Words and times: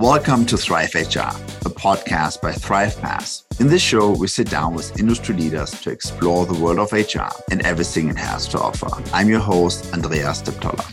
Welcome 0.00 0.46
to 0.46 0.56
Thrive 0.56 0.94
HR, 0.94 1.28
a 1.28 1.68
podcast 1.68 2.40
by 2.40 2.52
ThrivePass. 2.52 3.60
In 3.60 3.66
this 3.66 3.82
show, 3.82 4.12
we 4.12 4.28
sit 4.28 4.48
down 4.48 4.72
with 4.72 4.98
industry 4.98 5.36
leaders 5.36 5.72
to 5.82 5.90
explore 5.90 6.46
the 6.46 6.58
world 6.58 6.78
of 6.78 6.90
HR 6.92 7.28
and 7.50 7.60
everything 7.66 8.08
it 8.08 8.16
has 8.16 8.48
to 8.48 8.58
offer. 8.58 8.88
I'm 9.12 9.28
your 9.28 9.40
host, 9.40 9.92
Andreas 9.92 10.40
Diptoller. 10.40 10.86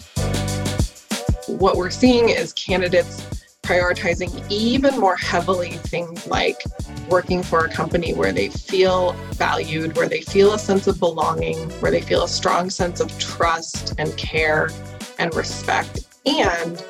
What 1.57 1.77
we're 1.77 1.89
seeing 1.89 2.27
is 2.27 2.51
candidates 2.51 3.21
prioritizing 3.61 4.45
even 4.51 4.99
more 4.99 5.15
heavily 5.15 5.71
things 5.71 6.27
like 6.27 6.61
working 7.09 7.43
for 7.43 7.63
a 7.63 7.69
company 7.69 8.13
where 8.13 8.33
they 8.33 8.49
feel 8.49 9.13
valued, 9.35 9.95
where 9.95 10.09
they 10.09 10.19
feel 10.19 10.53
a 10.53 10.59
sense 10.59 10.85
of 10.85 10.99
belonging, 10.99 11.69
where 11.79 11.91
they 11.91 12.01
feel 12.01 12.25
a 12.25 12.27
strong 12.27 12.69
sense 12.69 12.99
of 12.99 13.17
trust 13.19 13.95
and 13.97 14.17
care 14.17 14.69
and 15.17 15.33
respect, 15.33 16.05
and 16.25 16.83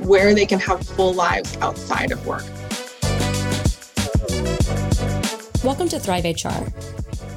where 0.00 0.34
they 0.34 0.46
can 0.46 0.58
have 0.60 0.86
full 0.86 1.12
lives 1.12 1.56
outside 1.58 2.12
of 2.12 2.26
work. 2.26 2.44
Welcome 5.64 5.88
to 5.90 6.00
Thrive 6.00 6.24
HR. 6.24 6.66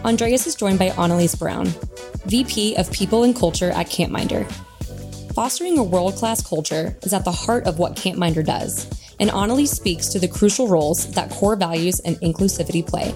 Andreas 0.08 0.48
is 0.48 0.56
joined 0.56 0.80
by 0.80 0.90
Analiese 0.90 1.38
Brown, 1.38 1.68
VP 2.26 2.76
of 2.76 2.92
People 2.92 3.24
and 3.24 3.36
Culture 3.36 3.72
at 3.72 3.88
Campminder. 3.88 4.50
Fostering 5.34 5.78
a 5.78 5.84
world 5.84 6.16
class 6.16 6.42
culture 6.48 6.98
is 7.04 7.14
at 7.14 7.26
the 7.26 7.32
heart 7.32 7.68
of 7.68 7.78
what 7.78 7.96
Campminder 7.96 8.46
does, 8.46 8.88
and 9.20 9.30
Analiese 9.30 9.76
speaks 9.76 10.08
to 10.08 10.20
the 10.20 10.28
crucial 10.28 10.68
roles 10.68 11.12
that 11.12 11.30
core 11.30 11.56
values 11.56 12.00
and 12.00 12.16
inclusivity 12.22 12.86
play. 12.86 13.14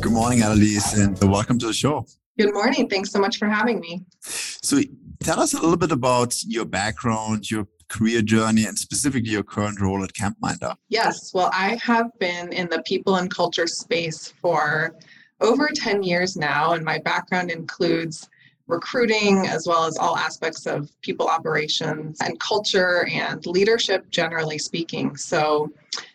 Good 0.00 0.12
morning, 0.12 0.40
Analiese, 0.40 1.02
and 1.02 1.30
welcome 1.30 1.58
to 1.58 1.66
the 1.66 1.72
show. 1.72 2.06
Good 2.38 2.52
morning. 2.52 2.86
Thanks 2.88 3.10
so 3.10 3.18
much 3.18 3.38
for 3.38 3.48
having 3.48 3.80
me. 3.80 4.04
So, 4.20 4.80
tell 5.20 5.40
us 5.40 5.54
a 5.54 5.60
little 5.60 5.78
bit 5.78 5.90
about 5.90 6.36
your 6.44 6.66
background, 6.66 7.50
your 7.50 7.66
career 7.88 8.20
journey, 8.20 8.66
and 8.66 8.78
specifically 8.78 9.30
your 9.30 9.42
current 9.42 9.80
role 9.80 10.04
at 10.04 10.12
Campminder. 10.12 10.76
Yes. 10.90 11.32
Well, 11.32 11.50
I 11.54 11.78
have 11.82 12.10
been 12.18 12.52
in 12.52 12.68
the 12.68 12.82
people 12.82 13.16
and 13.16 13.30
culture 13.30 13.66
space 13.66 14.34
for 14.42 14.96
over 15.40 15.70
10 15.74 16.02
years 16.02 16.36
now, 16.36 16.72
and 16.72 16.84
my 16.84 16.98
background 16.98 17.50
includes 17.50 18.28
recruiting 18.66 19.46
as 19.46 19.66
well 19.66 19.84
as 19.84 19.96
all 19.96 20.18
aspects 20.18 20.66
of 20.66 20.90
people 21.00 21.28
operations 21.28 22.18
and 22.20 22.38
culture 22.38 23.06
and 23.10 23.46
leadership, 23.46 24.10
generally 24.10 24.58
speaking. 24.58 25.16
So, 25.16 25.72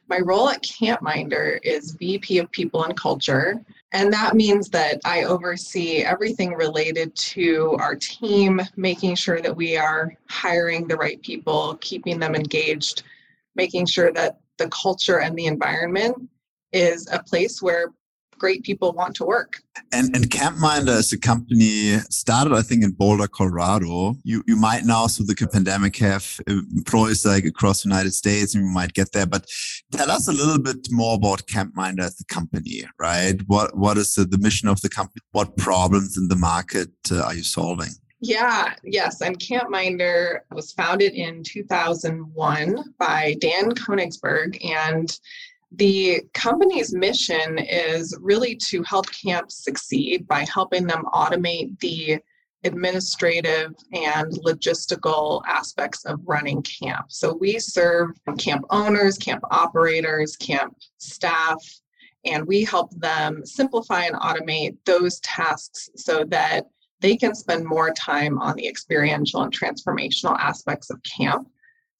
my 0.08 0.20
role 0.20 0.50
at 0.50 0.62
Campminder 0.62 1.58
is 1.64 1.94
VP 1.94 2.38
of 2.38 2.52
People 2.52 2.84
and 2.84 2.96
Culture. 2.96 3.64
And 3.94 4.12
that 4.14 4.36
means 4.36 4.70
that 4.70 5.02
I 5.04 5.24
oversee 5.24 6.04
everything 6.04 6.54
related 6.54 7.14
to 7.16 7.76
our 7.80 7.96
team, 7.96 8.62
making 8.78 9.16
sure 9.16 9.42
that 9.42 9.56
we 9.56 9.76
are 9.76 10.14
hiring 10.30 10.88
the 10.88 10.96
right 10.96 11.22
people, 11.22 11.78
keeping 11.82 12.18
them 12.18 12.34
engaged, 12.34 13.04
making 13.56 13.88
sure 13.88 14.14
that 14.14 14.40
the 14.58 14.70
culture 14.70 15.20
and 15.20 15.38
the 15.38 15.48
environment 15.48 16.16
is 16.72 17.10
a 17.12 17.22
place 17.22 17.62
where 17.62 17.92
great 18.42 18.64
people 18.64 18.92
want 18.92 19.14
to 19.16 19.24
work. 19.24 19.62
And, 19.94 20.08
and 20.16 20.26
Campminder 20.38 20.98
is 20.98 21.14
a 21.14 21.20
company 21.32 22.00
started, 22.10 22.54
I 22.54 22.64
think, 22.64 22.84
in 22.84 22.92
Boulder, 22.92 23.28
Colorado. 23.28 24.16
You 24.24 24.44
you 24.48 24.58
might 24.68 24.84
now, 24.84 25.08
through 25.08 25.28
the 25.28 25.48
pandemic, 25.56 25.96
have 25.98 26.26
employees 26.48 27.24
like 27.32 27.46
across 27.46 27.78
the 27.84 27.90
United 27.90 28.14
States, 28.24 28.50
and 28.56 28.66
you 28.66 28.72
might 28.80 28.94
get 29.00 29.12
there. 29.12 29.30
But 29.36 29.44
tell 29.98 30.10
us 30.18 30.28
a 30.28 30.38
little 30.42 30.62
bit 30.70 30.82
more 30.90 31.16
about 31.20 31.48
Campminder 31.54 32.06
as 32.10 32.20
a 32.20 32.26
company, 32.38 32.80
right? 33.08 33.38
What 33.54 33.78
what 33.84 33.96
is 33.98 34.10
the, 34.16 34.24
the 34.26 34.42
mission 34.48 34.68
of 34.68 34.82
the 34.82 34.90
company? 34.90 35.22
What 35.38 35.56
problems 35.58 36.18
in 36.18 36.28
the 36.28 36.42
market 36.52 36.92
uh, 37.12 37.22
are 37.28 37.36
you 37.40 37.44
solving? 37.44 37.94
Yeah, 38.24 38.76
yes. 38.84 39.22
And 39.22 39.40
Campminder 39.40 40.42
was 40.52 40.74
founded 40.74 41.14
in 41.14 41.44
2001 41.44 42.94
by 43.00 43.36
Dan 43.40 43.72
Konigsberg. 43.72 44.64
And 44.64 45.10
the 45.72 46.22
company's 46.34 46.94
mission 46.94 47.58
is 47.58 48.18
really 48.22 48.56
to 48.56 48.84
help 48.84 49.06
camps 49.12 49.64
succeed 49.64 50.28
by 50.28 50.46
helping 50.54 50.86
them 50.86 51.04
automate 51.14 51.80
the 51.80 52.20
administrative 52.64 53.74
and 53.94 54.32
logistical 54.46 55.42
aspects 55.48 56.06
of 56.06 56.20
running 56.26 56.62
camp. 56.62 57.06
So 57.10 57.36
we 57.40 57.58
serve 57.58 58.10
camp 58.38 58.66
owners, 58.70 59.18
camp 59.18 59.44
operators, 59.50 60.36
camp 60.36 60.76
staff, 60.98 61.58
and 62.26 62.46
we 62.46 62.64
help 62.64 62.92
them 63.00 63.44
simplify 63.46 64.04
and 64.06 64.16
automate 64.16 64.78
those 64.86 65.20
tasks 65.22 65.90
so 65.96 66.24
that 66.26 66.66
they 67.00 67.18
can 67.18 67.34
spend 67.34 67.66
more 67.66 67.92
time 67.94 68.38
on 68.38 68.56
the 68.56 68.68
experiential 68.68 69.42
and 69.42 69.58
transformational 69.58 70.38
aspects 70.38 70.92
of 70.92 71.02
camp 71.02 71.48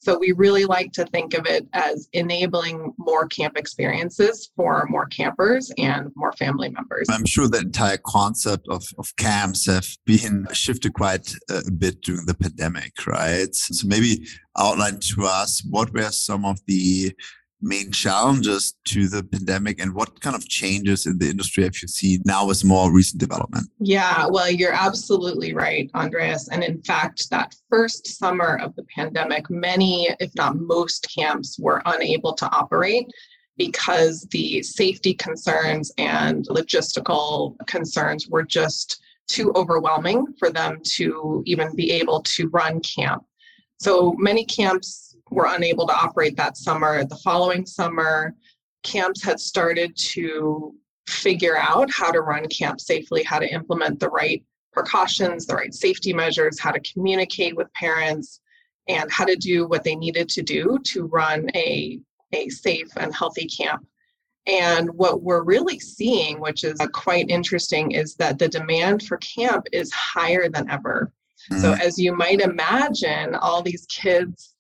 so 0.02 0.18
we 0.18 0.32
really 0.32 0.66
like 0.66 0.92
to 0.94 1.06
think 1.06 1.36
of 1.36 1.46
it 1.46 1.68
as 1.74 2.10
enabling 2.14 2.92
more 2.98 3.28
camp 3.28 3.56
experiences 3.56 4.52
for 4.56 4.88
more 4.90 5.06
campers 5.06 5.72
and 5.78 6.12
more 6.16 6.34
family 6.34 6.70
members. 6.70 7.08
I'm 7.10 7.26
sure 7.26 7.48
the 7.48 7.60
entire 7.60 8.00
concept 8.04 8.68
of, 8.68 8.84
of 8.98 9.16
camps 9.18 9.68
have 9.68 9.88
been 10.06 10.48
shifted 10.54 10.94
quite 10.94 11.32
a 11.52 11.70
bit 11.72 12.02
during 12.02 12.26
the 12.26 12.34
pandemic, 12.34 12.94
right? 13.06 13.54
So 13.54 13.88
maybe 13.88 14.26
outline 14.58 15.00
to 15.00 15.26
us 15.26 15.64
what 15.70 15.94
were 15.94 16.10
some 16.10 16.46
of 16.46 16.60
the 16.66 17.14
main 17.62 17.92
challenges 17.92 18.74
to 18.86 19.08
the 19.08 19.24
pandemic 19.24 19.80
and 19.80 19.94
what 19.94 20.20
kind 20.22 20.36
of 20.36 20.48
changes 20.48 21.06
in 21.06 21.18
the 21.20 21.30
industry 21.30 21.64
have 21.64 21.76
you 21.82 21.88
seen 21.88 22.22
now 22.26 22.46
with 22.46 22.64
more 22.64 22.92
recent 22.92 23.20
development? 23.20 23.68
Yeah, 23.80 24.28
well, 24.28 24.50
you're 24.50 24.74
absolutely 24.74 25.54
right, 25.54 25.90
Andreas. 25.94 26.50
And 26.50 26.64
in 26.64 26.82
fact, 26.82 27.30
that 27.30 27.56
first 27.70 28.08
summer 28.08 28.58
of 28.58 28.76
the 28.76 28.84
pandemic, 28.96 29.50
many, 29.50 30.10
if 30.20 30.34
not 30.36 30.58
most, 30.58 31.08
camps 31.14 31.60
were 31.60 31.82
unable 31.86 32.34
to 32.34 32.50
operate 32.52 33.08
because 33.58 34.28
the 34.32 34.64
safety 34.64 35.14
concerns 35.14 35.92
and 35.98 36.48
logistical 36.48 37.56
concerns 37.68 38.28
were 38.28 38.44
just 38.44 39.02
too 39.28 39.52
overwhelming 39.56 40.26
for 40.40 40.50
them 40.50 40.80
to 40.84 41.44
even 41.46 41.76
be 41.76 41.92
able 41.92 42.22
to 42.24 42.50
run 42.50 42.80
camp. 42.82 43.24
So 43.80 44.14
many 44.18 44.46
camps 44.46 45.11
were 45.32 45.48
unable 45.50 45.88
to 45.88 45.94
operate 45.94 46.36
that 46.38 46.58
summer. 46.58 47.04
The 47.06 47.16
following 47.18 47.66
summer, 47.66 48.36
camps 48.84 49.24
had 49.24 49.40
started 49.40 49.96
to 49.96 50.76
figure 51.08 51.58
out 51.58 51.90
how 51.90 52.12
to 52.12 52.22
run 52.22 52.48
camp 52.48 52.80
safely, 52.80 53.24
how 53.24 53.40
to 53.40 53.52
implement 53.52 54.00
the 54.00 54.10
right 54.10 54.44
precautions, 54.74 55.46
the 55.46 55.56
right 55.56 55.74
safety 55.74 56.14
measures, 56.14 56.60
how 56.60 56.72
to 56.72 56.80
communicate 56.82 57.56
with 57.56 57.74
parents, 57.74 58.42
and 58.88 59.10
how 59.12 59.26
to 59.26 59.36
do 59.36 59.68
what 59.68 59.84
they 59.84 59.96
needed 59.96 60.28
to 60.30 60.42
do 60.42 60.78
to 60.84 61.06
run 61.06 61.48
a, 61.56 62.00
a 62.34 62.50
safe 62.50 62.90
and 62.98 63.16
healthy 63.16 63.48
camp. 63.48 63.86
And 64.48 64.90
what 64.92 65.22
we're 65.22 65.44
really 65.44 65.80
seeing, 65.80 66.40
which 66.40 66.64
is 66.64 66.80
quite 66.94 67.30
interesting, 67.30 67.92
is 67.92 68.16
that 68.16 68.40
the 68.40 68.50
demand 68.50 69.04
for 69.04 69.18
camp 69.18 69.68
is 69.72 69.92
higher 69.94 70.50
than 70.50 70.70
ever. 70.70 71.14
Mm-hmm. 71.52 71.62
So, 71.62 71.74
as 71.74 72.00
you 72.00 72.16
might 72.16 72.42
imagine, 72.42 73.36
all 73.36 73.62
these 73.62 73.86
kids 73.88 74.51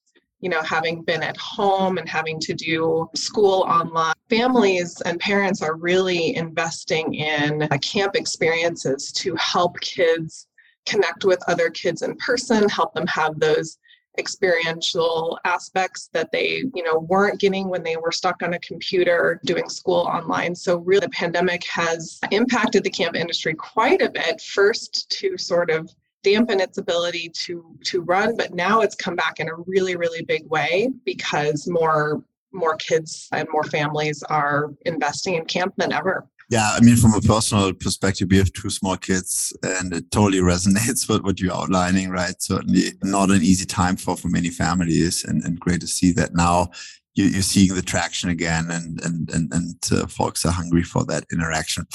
you 0.41 0.49
know, 0.49 0.61
having 0.63 1.03
been 1.03 1.23
at 1.23 1.37
home 1.37 1.97
and 1.97 2.09
having 2.09 2.39
to 2.39 2.53
do 2.53 3.09
school 3.15 3.61
online, 3.61 4.13
families 4.29 4.99
and 5.01 5.19
parents 5.19 5.61
are 5.61 5.75
really 5.75 6.35
investing 6.35 7.13
in 7.13 7.63
uh, 7.63 7.77
camp 7.77 8.15
experiences 8.15 9.11
to 9.13 9.35
help 9.35 9.79
kids 9.79 10.47
connect 10.85 11.25
with 11.25 11.41
other 11.47 11.69
kids 11.69 12.01
in 12.01 12.15
person, 12.17 12.67
help 12.67 12.93
them 12.93 13.05
have 13.07 13.39
those 13.39 13.77
experiential 14.17 15.39
aspects 15.45 16.09
that 16.11 16.29
they 16.33 16.63
you 16.75 16.83
know 16.83 16.99
weren't 16.99 17.39
getting 17.39 17.69
when 17.69 17.81
they 17.81 17.95
were 17.95 18.11
stuck 18.11 18.43
on 18.43 18.53
a 18.55 18.59
computer 18.59 19.39
doing 19.45 19.69
school 19.69 20.01
online. 20.01 20.53
So 20.53 20.79
really 20.79 20.99
the 21.01 21.09
pandemic 21.09 21.65
has 21.67 22.19
impacted 22.31 22.83
the 22.83 22.89
camp 22.89 23.15
industry 23.15 23.53
quite 23.53 24.01
a 24.01 24.09
bit 24.09 24.41
first 24.41 25.09
to 25.11 25.37
sort 25.37 25.69
of 25.69 25.89
dampen 26.23 26.59
its 26.59 26.77
ability 26.77 27.29
to 27.29 27.75
to 27.83 28.01
run 28.01 28.35
but 28.35 28.53
now 28.53 28.81
it's 28.81 28.95
come 28.95 29.15
back 29.15 29.39
in 29.39 29.49
a 29.49 29.55
really 29.65 29.95
really 29.95 30.23
big 30.23 30.47
way 30.47 30.89
because 31.05 31.67
more 31.67 32.23
more 32.53 32.75
kids 32.75 33.27
and 33.31 33.47
more 33.51 33.63
families 33.63 34.23
are 34.23 34.73
investing 34.85 35.35
in 35.35 35.45
camp 35.45 35.73
than 35.77 35.93
ever. 35.93 36.27
Yeah 36.49 36.71
i 36.73 36.81
mean 36.81 36.97
from 36.97 37.13
a 37.13 37.21
personal 37.21 37.73
perspective 37.73 38.27
we 38.29 38.37
have 38.37 38.51
two 38.53 38.69
small 38.69 38.97
kids 38.97 39.55
and 39.63 39.93
it 39.93 40.11
totally 40.11 40.41
resonates 40.53 41.07
with 41.07 41.23
what 41.23 41.39
you're 41.39 41.55
outlining 41.55 42.09
right? 42.09 42.41
Certainly 42.41 42.93
not 43.03 43.31
an 43.31 43.41
easy 43.41 43.65
time 43.65 43.95
for 43.95 44.17
for 44.17 44.27
many 44.27 44.49
families 44.49 45.23
and, 45.23 45.43
and 45.43 45.59
great 45.59 45.81
to 45.81 45.87
see 45.87 46.11
that 46.13 46.35
now 46.35 46.69
you, 47.15 47.39
are 47.39 47.41
seeing 47.41 47.73
the 47.73 47.81
traction 47.81 48.29
again 48.29 48.67
and 48.69 49.01
and 49.03 49.29
and, 49.29 49.53
and 49.53 49.75
uh, 49.91 50.07
folks 50.07 50.45
are 50.45 50.51
hungry 50.51 50.83
for 50.83 51.03
that 51.05 51.25
interaction. 51.31 51.85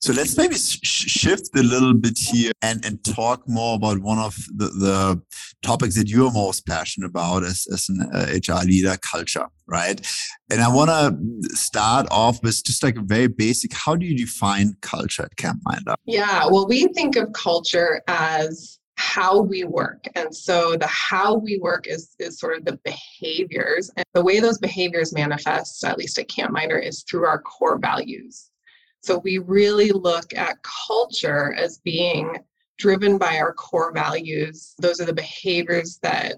So 0.00 0.12
let's 0.12 0.36
maybe 0.36 0.56
sh- 0.56 0.80
shift 0.82 1.50
a 1.56 1.62
little 1.62 1.94
bit 1.94 2.18
here 2.18 2.52
and 2.62 2.84
and 2.84 3.02
talk 3.04 3.48
more 3.48 3.76
about 3.76 4.00
one 4.00 4.18
of 4.18 4.36
the, 4.56 4.66
the 4.66 5.22
topics 5.62 5.94
that 5.96 6.08
you're 6.08 6.32
most 6.32 6.66
passionate 6.66 7.06
about 7.06 7.42
as, 7.42 7.66
as 7.72 7.88
an 7.88 8.08
uh, 8.12 8.26
hr 8.46 8.64
leader 8.66 8.96
culture 8.98 9.46
right? 9.66 10.00
And 10.50 10.60
i 10.60 10.68
want 10.68 10.90
to 10.90 11.56
start 11.56 12.06
off 12.10 12.42
with 12.42 12.62
just 12.64 12.82
like 12.82 12.96
a 12.96 13.02
very 13.02 13.28
basic 13.28 13.72
how 13.72 13.96
do 13.96 14.06
you 14.06 14.16
define 14.16 14.76
culture 14.82 15.22
at 15.22 15.36
campminder 15.36 15.94
yeah 16.04 16.46
well 16.46 16.66
we 16.68 16.86
think 16.88 17.16
of 17.16 17.32
culture 17.32 18.02
as 18.06 18.78
how 19.04 19.38
we 19.38 19.64
work. 19.64 20.06
And 20.14 20.34
so 20.34 20.76
the 20.76 20.86
how 20.86 21.34
we 21.34 21.58
work 21.58 21.86
is, 21.86 22.16
is 22.18 22.38
sort 22.38 22.56
of 22.56 22.64
the 22.64 22.78
behaviors. 22.84 23.90
And 23.96 24.06
the 24.14 24.24
way 24.24 24.40
those 24.40 24.58
behaviors 24.58 25.12
manifest, 25.12 25.84
at 25.84 25.98
least 25.98 26.18
at 26.18 26.28
Campminder, 26.28 26.82
is 26.82 27.02
through 27.02 27.26
our 27.26 27.40
core 27.42 27.78
values. 27.78 28.50
So 29.02 29.18
we 29.18 29.38
really 29.38 29.90
look 29.90 30.32
at 30.34 30.56
culture 30.86 31.52
as 31.52 31.78
being 31.78 32.38
driven 32.78 33.18
by 33.18 33.36
our 33.38 33.52
core 33.52 33.92
values. 33.92 34.74
Those 34.78 35.00
are 35.00 35.04
the 35.04 35.12
behaviors 35.12 35.98
that 36.02 36.36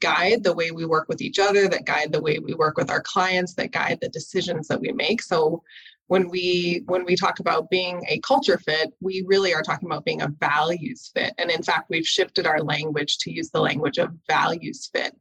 guide 0.00 0.44
the 0.44 0.54
way 0.54 0.70
we 0.70 0.86
work 0.86 1.08
with 1.08 1.20
each 1.20 1.40
other, 1.40 1.66
that 1.66 1.84
guide 1.84 2.12
the 2.12 2.22
way 2.22 2.38
we 2.38 2.54
work 2.54 2.76
with 2.76 2.90
our 2.90 3.02
clients, 3.02 3.54
that 3.54 3.72
guide 3.72 3.98
the 4.00 4.08
decisions 4.10 4.68
that 4.68 4.80
we 4.80 4.92
make. 4.92 5.20
So 5.20 5.64
when 6.08 6.28
we 6.28 6.82
when 6.86 7.04
we 7.04 7.14
talk 7.14 7.38
about 7.38 7.70
being 7.70 8.04
a 8.08 8.18
culture 8.20 8.58
fit 8.58 8.92
we 9.00 9.24
really 9.26 9.54
are 9.54 9.62
talking 9.62 9.88
about 9.88 10.04
being 10.04 10.22
a 10.22 10.28
values 10.40 11.10
fit. 11.14 11.32
And 11.38 11.50
in 11.50 11.62
fact 11.62 11.88
we've 11.88 12.06
shifted 12.06 12.46
our 12.46 12.62
language 12.62 13.18
to 13.18 13.30
use 13.30 13.50
the 13.50 13.60
language 13.60 13.98
of 13.98 14.10
values 14.28 14.90
fit 14.92 15.14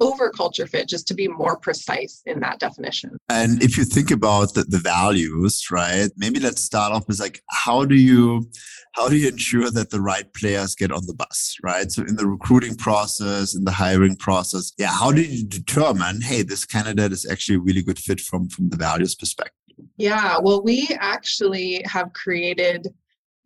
over 0.00 0.30
culture 0.30 0.66
fit 0.66 0.88
just 0.88 1.06
to 1.06 1.14
be 1.14 1.28
more 1.28 1.56
precise 1.56 2.22
in 2.26 2.40
that 2.40 2.58
definition. 2.58 3.16
And 3.28 3.62
if 3.62 3.78
you 3.78 3.84
think 3.84 4.10
about 4.10 4.54
the, 4.54 4.64
the 4.64 4.78
values 4.78 5.66
right 5.70 6.10
maybe 6.16 6.40
let's 6.40 6.62
start 6.62 6.92
off 6.92 7.06
with 7.06 7.20
like 7.20 7.40
how 7.50 7.84
do 7.84 7.94
you 7.94 8.50
how 8.94 9.08
do 9.08 9.16
you 9.16 9.28
ensure 9.28 9.70
that 9.70 9.90
the 9.90 10.00
right 10.00 10.32
players 10.34 10.74
get 10.74 10.90
on 10.90 11.06
the 11.06 11.14
bus 11.14 11.56
right? 11.62 11.90
So 11.90 12.02
in 12.02 12.16
the 12.16 12.26
recruiting 12.26 12.74
process 12.74 13.54
in 13.54 13.64
the 13.64 13.70
hiring 13.70 14.16
process 14.16 14.72
yeah 14.76 14.92
how 14.92 15.12
do 15.12 15.22
you 15.22 15.46
determine 15.46 16.20
hey 16.20 16.42
this 16.42 16.64
candidate 16.64 17.12
is 17.12 17.24
actually 17.30 17.56
a 17.56 17.60
really 17.60 17.82
good 17.82 17.98
fit 17.98 18.20
from 18.20 18.48
from 18.48 18.70
the 18.70 18.76
values 18.76 19.14
perspective 19.14 19.61
yeah, 20.02 20.36
well, 20.36 20.60
we 20.60 20.88
actually 20.98 21.80
have 21.84 22.12
created 22.12 22.88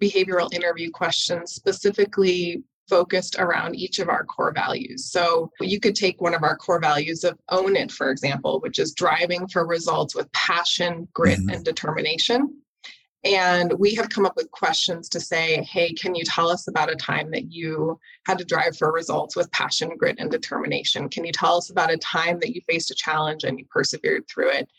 behavioral 0.00 0.50
interview 0.54 0.90
questions 0.90 1.52
specifically 1.52 2.62
focused 2.88 3.36
around 3.38 3.76
each 3.76 3.98
of 3.98 4.08
our 4.08 4.24
core 4.24 4.54
values. 4.54 5.12
So 5.12 5.50
you 5.60 5.78
could 5.78 5.94
take 5.94 6.18
one 6.22 6.34
of 6.34 6.42
our 6.42 6.56
core 6.56 6.80
values 6.80 7.24
of 7.24 7.38
own 7.50 7.76
it, 7.76 7.92
for 7.92 8.10
example, 8.10 8.60
which 8.60 8.78
is 8.78 8.94
driving 8.94 9.46
for 9.48 9.66
results 9.66 10.14
with 10.14 10.32
passion, 10.32 11.06
grit, 11.12 11.40
mm-hmm. 11.40 11.50
and 11.50 11.62
determination. 11.62 12.62
And 13.22 13.74
we 13.78 13.94
have 13.96 14.08
come 14.08 14.24
up 14.24 14.36
with 14.36 14.50
questions 14.50 15.10
to 15.10 15.20
say, 15.20 15.62
hey, 15.70 15.92
can 15.92 16.14
you 16.14 16.24
tell 16.24 16.48
us 16.48 16.68
about 16.68 16.90
a 16.90 16.96
time 16.96 17.30
that 17.32 17.52
you 17.52 18.00
had 18.24 18.38
to 18.38 18.46
drive 18.46 18.78
for 18.78 18.90
results 18.92 19.36
with 19.36 19.52
passion, 19.52 19.90
grit, 19.98 20.16
and 20.18 20.30
determination? 20.30 21.10
Can 21.10 21.26
you 21.26 21.32
tell 21.32 21.58
us 21.58 21.68
about 21.68 21.92
a 21.92 21.98
time 21.98 22.38
that 22.40 22.54
you 22.54 22.62
faced 22.66 22.90
a 22.90 22.94
challenge 22.94 23.44
and 23.44 23.58
you 23.58 23.66
persevered 23.68 24.26
through 24.26 24.52
it? 24.52 24.70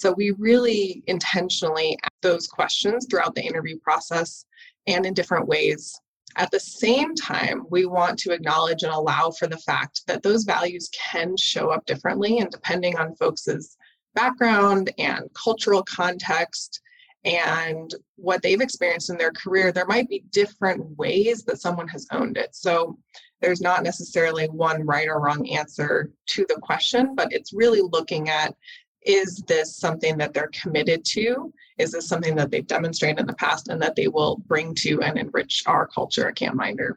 So 0.00 0.12
we 0.12 0.30
really 0.38 1.02
intentionally 1.08 1.98
ask 2.02 2.12
those 2.22 2.46
questions 2.46 3.06
throughout 3.06 3.34
the 3.34 3.44
interview 3.44 3.78
process 3.80 4.46
and 4.86 5.04
in 5.04 5.12
different 5.12 5.46
ways. 5.46 5.94
At 6.36 6.50
the 6.50 6.58
same 6.58 7.14
time, 7.14 7.66
we 7.68 7.84
want 7.84 8.18
to 8.20 8.32
acknowledge 8.32 8.82
and 8.82 8.92
allow 8.92 9.30
for 9.30 9.46
the 9.46 9.58
fact 9.58 10.00
that 10.06 10.22
those 10.22 10.44
values 10.44 10.88
can 10.94 11.36
show 11.36 11.68
up 11.68 11.84
differently 11.84 12.38
and 12.38 12.50
depending 12.50 12.96
on 12.96 13.14
folks' 13.16 13.76
background 14.14 14.90
and 14.96 15.28
cultural 15.34 15.82
context 15.82 16.80
and 17.26 17.94
what 18.16 18.40
they've 18.40 18.62
experienced 18.62 19.10
in 19.10 19.18
their 19.18 19.32
career, 19.32 19.70
there 19.70 19.86
might 19.86 20.08
be 20.08 20.24
different 20.30 20.96
ways 20.96 21.42
that 21.42 21.60
someone 21.60 21.88
has 21.88 22.06
owned 22.10 22.38
it. 22.38 22.54
So 22.54 22.96
there's 23.42 23.60
not 23.60 23.82
necessarily 23.82 24.46
one 24.46 24.86
right 24.86 25.08
or 25.08 25.20
wrong 25.20 25.46
answer 25.50 26.10
to 26.28 26.46
the 26.48 26.58
question, 26.62 27.14
but 27.14 27.30
it's 27.32 27.52
really 27.52 27.82
looking 27.82 28.30
at 28.30 28.54
is 29.02 29.42
this 29.46 29.76
something 29.76 30.18
that 30.18 30.34
they're 30.34 30.50
committed 30.62 31.04
to? 31.06 31.52
Is 31.78 31.92
this 31.92 32.06
something 32.06 32.34
that 32.36 32.50
they've 32.50 32.66
demonstrated 32.66 33.20
in 33.20 33.26
the 33.26 33.34
past 33.34 33.68
and 33.68 33.80
that 33.80 33.96
they 33.96 34.08
will 34.08 34.36
bring 34.46 34.74
to 34.76 35.00
and 35.02 35.18
enrich 35.18 35.62
our 35.66 35.86
culture 35.86 36.28
at 36.28 36.36
Campminder? 36.36 36.96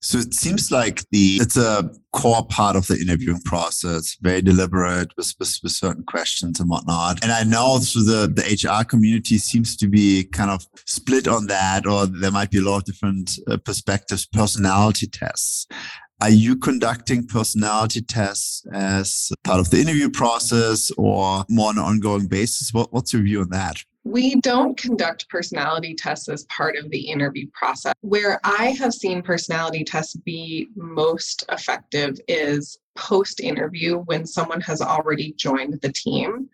So 0.00 0.18
it 0.18 0.34
seems 0.34 0.70
like 0.70 1.04
the 1.10 1.38
it's 1.40 1.56
a 1.56 1.90
core 2.12 2.46
part 2.46 2.76
of 2.76 2.86
the 2.86 2.94
interviewing 2.94 3.40
process, 3.44 4.16
very 4.20 4.40
deliberate 4.40 5.10
with, 5.16 5.34
with, 5.38 5.58
with, 5.62 5.72
certain 5.72 6.04
questions 6.04 6.60
and 6.60 6.70
whatnot. 6.70 7.22
And 7.22 7.32
I 7.32 7.42
know 7.42 7.78
the, 7.78 8.32
the 8.32 8.80
HR 8.80 8.84
community 8.84 9.38
seems 9.38 9.76
to 9.76 9.88
be 9.88 10.24
kind 10.24 10.50
of 10.50 10.66
split 10.86 11.26
on 11.26 11.48
that, 11.48 11.86
or 11.86 12.06
there 12.06 12.30
might 12.30 12.50
be 12.50 12.58
a 12.58 12.62
lot 12.62 12.78
of 12.78 12.84
different 12.84 13.38
uh, 13.48 13.56
perspectives, 13.58 14.26
personality 14.26 15.08
tests. 15.08 15.66
Are 16.20 16.30
you 16.30 16.56
conducting 16.56 17.26
personality 17.28 18.00
tests 18.00 18.66
as 18.72 19.30
part 19.44 19.60
of 19.60 19.70
the 19.70 19.80
interview 19.80 20.10
process 20.10 20.90
or 20.98 21.44
more 21.48 21.68
on 21.68 21.78
an 21.78 21.84
ongoing 21.84 22.26
basis? 22.26 22.74
What, 22.74 22.92
what's 22.92 23.12
your 23.12 23.22
view 23.22 23.40
on 23.42 23.50
that? 23.50 23.84
We 24.02 24.34
don't 24.40 24.76
conduct 24.76 25.28
personality 25.28 25.94
tests 25.94 26.28
as 26.28 26.44
part 26.46 26.76
of 26.76 26.90
the 26.90 26.98
interview 26.98 27.46
process. 27.52 27.92
Where 28.00 28.40
I 28.42 28.74
have 28.80 28.94
seen 28.94 29.22
personality 29.22 29.84
tests 29.84 30.16
be 30.16 30.66
most 30.74 31.44
effective 31.50 32.18
is 32.26 32.78
post 32.96 33.38
interview 33.38 33.98
when 33.98 34.26
someone 34.26 34.60
has 34.62 34.80
already 34.80 35.34
joined 35.34 35.78
the 35.82 35.92
team 35.92 36.48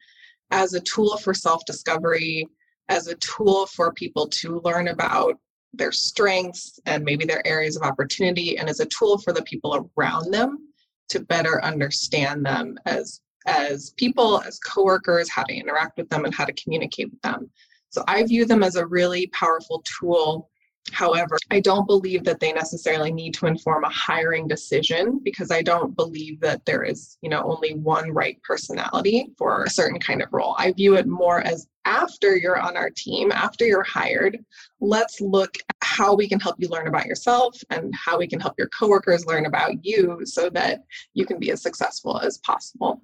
as 0.50 0.74
a 0.74 0.80
tool 0.80 1.16
for 1.16 1.32
self 1.32 1.64
discovery, 1.64 2.46
as 2.90 3.06
a 3.06 3.14
tool 3.14 3.64
for 3.66 3.94
people 3.94 4.26
to 4.26 4.60
learn 4.62 4.88
about 4.88 5.38
their 5.76 5.92
strengths 5.92 6.78
and 6.86 7.04
maybe 7.04 7.24
their 7.24 7.46
areas 7.46 7.76
of 7.76 7.82
opportunity 7.82 8.58
and 8.58 8.68
as 8.68 8.80
a 8.80 8.86
tool 8.86 9.18
for 9.18 9.32
the 9.32 9.42
people 9.42 9.90
around 9.96 10.32
them 10.32 10.68
to 11.08 11.20
better 11.20 11.62
understand 11.64 12.44
them 12.44 12.78
as 12.86 13.20
as 13.46 13.90
people 13.98 14.40
as 14.40 14.58
coworkers 14.60 15.28
how 15.28 15.42
to 15.42 15.54
interact 15.54 15.98
with 15.98 16.08
them 16.08 16.24
and 16.24 16.34
how 16.34 16.46
to 16.46 16.52
communicate 16.54 17.10
with 17.10 17.20
them. 17.22 17.50
So 17.90 18.02
i 18.08 18.22
view 18.24 18.44
them 18.44 18.62
as 18.62 18.76
a 18.76 18.86
really 18.86 19.26
powerful 19.28 19.84
tool 19.98 20.50
However, 20.92 21.36
I 21.50 21.60
don't 21.60 21.86
believe 21.86 22.24
that 22.24 22.40
they 22.40 22.52
necessarily 22.52 23.10
need 23.10 23.34
to 23.34 23.46
inform 23.46 23.84
a 23.84 23.88
hiring 23.88 24.46
decision 24.46 25.20
because 25.24 25.50
I 25.50 25.62
don't 25.62 25.96
believe 25.96 26.40
that 26.40 26.64
there 26.66 26.82
is, 26.82 27.16
you 27.22 27.30
know, 27.30 27.42
only 27.42 27.74
one 27.74 28.10
right 28.10 28.40
personality 28.42 29.32
for 29.38 29.64
a 29.64 29.70
certain 29.70 29.98
kind 29.98 30.22
of 30.22 30.28
role. 30.32 30.54
I 30.58 30.72
view 30.72 30.96
it 30.96 31.06
more 31.06 31.40
as 31.40 31.68
after 31.86 32.36
you're 32.36 32.60
on 32.60 32.76
our 32.76 32.90
team, 32.90 33.32
after 33.32 33.66
you're 33.66 33.82
hired, 33.82 34.38
let's 34.80 35.20
look 35.20 35.56
at 35.56 35.76
how 35.82 36.14
we 36.14 36.28
can 36.28 36.40
help 36.40 36.56
you 36.58 36.68
learn 36.68 36.86
about 36.86 37.06
yourself 37.06 37.56
and 37.70 37.92
how 37.94 38.18
we 38.18 38.26
can 38.26 38.40
help 38.40 38.54
your 38.58 38.68
coworkers 38.68 39.26
learn 39.26 39.46
about 39.46 39.84
you 39.84 40.20
so 40.24 40.50
that 40.50 40.84
you 41.14 41.26
can 41.26 41.38
be 41.38 41.50
as 41.50 41.62
successful 41.62 42.18
as 42.20 42.38
possible. 42.38 43.02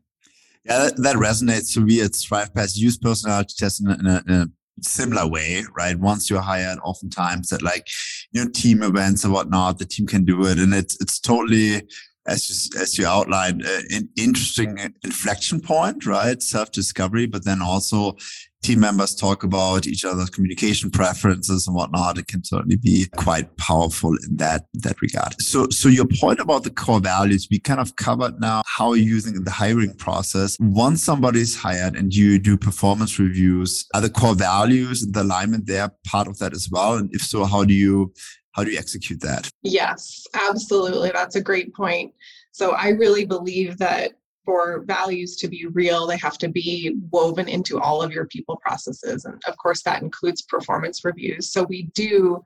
Yeah, 0.65 0.85
that, 0.85 0.97
that 0.99 1.17
resonates 1.17 1.73
to 1.75 1.81
me. 1.81 1.95
It's 1.97 2.27
ThrivePass 2.27 2.77
use 2.77 2.99
personality 2.99 3.55
tests 3.57 3.81
in 3.81 3.89
a, 3.89 4.23
in 4.27 4.35
a 4.35 4.47
similar 4.83 5.27
way, 5.27 5.65
right? 5.77 5.99
Once 5.99 6.31
you're 6.31 6.41
hired, 6.41 6.79
oftentimes 6.83 7.49
that 7.49 7.63
like, 7.63 7.87
you 8.33 8.45
know, 8.45 8.51
team 8.51 8.83
events 8.83 9.25
and 9.25 9.33
whatnot, 9.33 9.79
the 9.79 9.85
team 9.85 10.07
can 10.07 10.25
do 10.25 10.47
it. 10.47 10.59
And 10.59 10.75
it's, 10.75 11.01
it's 11.01 11.19
totally, 11.19 11.83
as 12.27 12.49
you, 12.49 12.81
as 12.81 12.99
you 12.99 13.07
outlined, 13.07 13.65
uh, 13.65 13.81
an 13.91 14.09
interesting 14.17 14.79
inflection 15.03 15.61
point, 15.61 16.07
right? 16.07 16.43
Self 16.43 16.71
discovery, 16.73 17.27
but 17.27 17.45
then 17.45 17.63
also 17.63 18.17
team 18.63 18.81
members 18.81 19.15
talk 19.15 19.43
about 19.43 19.87
each 19.87 20.05
other's 20.05 20.29
communication 20.29 20.91
preferences 20.91 21.67
and 21.67 21.75
whatnot, 21.75 22.19
it 22.19 22.27
can 22.27 22.45
certainly 22.45 22.77
be 22.77 23.07
quite 23.17 23.57
powerful 23.57 24.11
in 24.29 24.37
that 24.37 24.67
that 24.75 25.01
regard. 25.01 25.41
So, 25.41 25.69
so 25.71 25.89
your 25.89 26.07
point 26.21 26.41
about 26.41 26.65
the 26.65 26.71
core 26.71 27.01
values, 27.01 27.49
we 27.51 27.59
kind 27.59 27.81
of 27.81 27.97
covered 27.97 28.41
now 28.41 28.63
how 28.67 28.93
you're 28.93 29.07
using 29.07 29.43
the 29.43 29.51
hiring 29.51 29.95
process. 29.95 30.57
Once 30.61 31.03
somebody 31.03 31.41
is 31.41 31.57
hired 31.57 31.97
and 31.97 32.13
you 32.13 32.39
do 32.39 32.57
performance 32.57 33.19
reviews, 33.19 33.87
are 33.95 34.01
the 34.01 34.11
core 34.11 34.35
values 34.35 35.07
the 35.11 35.23
alignment 35.23 35.67
there 35.67 35.91
part 36.07 36.29
of 36.29 36.39
that 36.39 36.53
as 36.53 36.69
well? 36.71 36.95
And 36.95 37.09
if 37.13 37.23
so, 37.23 37.45
how 37.45 37.65
do 37.65 37.75
you 37.75 38.13
how 38.53 38.65
do 38.65 38.71
you 38.71 38.79
execute 38.79 39.21
that? 39.21 39.49
Yes, 39.63 40.27
absolutely. 40.35 41.11
That's 41.13 41.37
a 41.37 41.41
great 41.41 41.75
point. 41.75 42.13
So 42.53 42.73
I 42.73 42.89
really 42.89 43.25
believe 43.25 43.79
that 43.79 44.13
for 44.45 44.83
values 44.87 45.37
to 45.37 45.49
be 45.49 45.67
real, 45.67 46.07
they 46.07 46.17
have 46.17 46.39
to 46.39 46.49
be 46.49 46.97
woven 47.11 47.49
into 47.49 47.79
all 47.79 48.03
of 48.03 48.13
your 48.13 48.27
people 48.27 48.57
processes. 48.57 49.25
And 49.25 49.41
of 49.47 49.57
course, 49.59 49.83
that 49.83 50.03
includes 50.03 50.43
performance 50.43 51.05
reviews. 51.05 51.53
So 51.53 51.63
we 51.63 51.85
do 51.95 52.43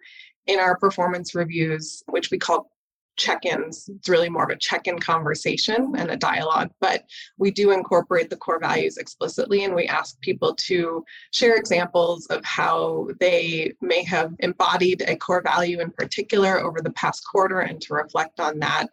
in 0.47 0.59
our 0.59 0.77
performance 0.77 1.35
reviews, 1.35 2.03
which 2.07 2.31
we 2.31 2.39
call 2.39 2.71
check 3.17 3.45
ins, 3.45 3.89
it's 3.89 4.09
really 4.09 4.29
more 4.29 4.45
of 4.45 4.51
a 4.51 4.57
check 4.57 4.87
in 4.87 4.99
conversation 4.99 5.95
and 5.97 6.11
a 6.11 6.17
dialogue, 6.17 6.71
but 6.81 7.05
we 7.39 7.51
do 7.51 7.71
incorporate 7.71 8.31
the 8.31 8.37
core 8.37 8.61
values 8.61 8.97
explicitly 8.97 9.65
and 9.65 9.75
we 9.75 9.87
ask 9.87 10.21
people 10.21 10.55
to 10.55 11.05
share 11.33 11.57
examples 11.57 12.27
of 12.27 12.45
how 12.45 13.09
they 13.21 13.73
may 13.81 14.03
have 14.03 14.33
embodied 14.41 15.03
a 15.07 15.17
core 15.17 15.43
value 15.43 15.81
in 15.81 15.91
particular 15.91 16.61
over 16.61 16.81
the 16.81 16.93
past 16.93 17.25
quarter 17.31 17.61
and 17.61 17.81
to 17.81 17.95
reflect 17.95 18.41
on 18.41 18.59
that 18.59 18.89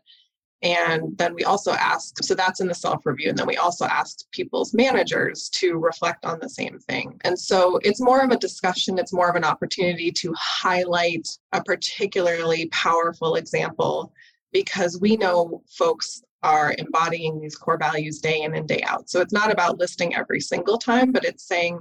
and 0.63 1.17
then 1.17 1.33
we 1.33 1.43
also 1.43 1.71
ask, 1.71 2.23
so 2.23 2.35
that's 2.35 2.59
in 2.59 2.67
the 2.67 2.75
self 2.75 3.05
review. 3.05 3.29
And 3.29 3.37
then 3.37 3.47
we 3.47 3.57
also 3.57 3.85
asked 3.85 4.27
people's 4.31 4.73
managers 4.73 5.49
to 5.55 5.77
reflect 5.77 6.23
on 6.23 6.39
the 6.39 6.49
same 6.49 6.77
thing. 6.79 7.19
And 7.23 7.37
so 7.37 7.79
it's 7.83 8.01
more 8.01 8.21
of 8.21 8.31
a 8.31 8.37
discussion, 8.37 8.99
it's 8.99 9.13
more 9.13 9.29
of 9.29 9.35
an 9.35 9.43
opportunity 9.43 10.11
to 10.11 10.33
highlight 10.37 11.27
a 11.53 11.63
particularly 11.63 12.67
powerful 12.67 13.35
example 13.35 14.13
because 14.53 14.99
we 14.99 15.17
know 15.17 15.63
folks 15.67 16.21
are 16.43 16.75
embodying 16.77 17.39
these 17.39 17.55
core 17.55 17.77
values 17.77 18.19
day 18.19 18.41
in 18.41 18.55
and 18.55 18.67
day 18.67 18.81
out. 18.83 19.09
So 19.09 19.21
it's 19.21 19.33
not 19.33 19.51
about 19.51 19.79
listing 19.79 20.15
every 20.15 20.41
single 20.41 20.77
time, 20.77 21.11
but 21.11 21.23
it's 21.23 21.47
saying, 21.47 21.79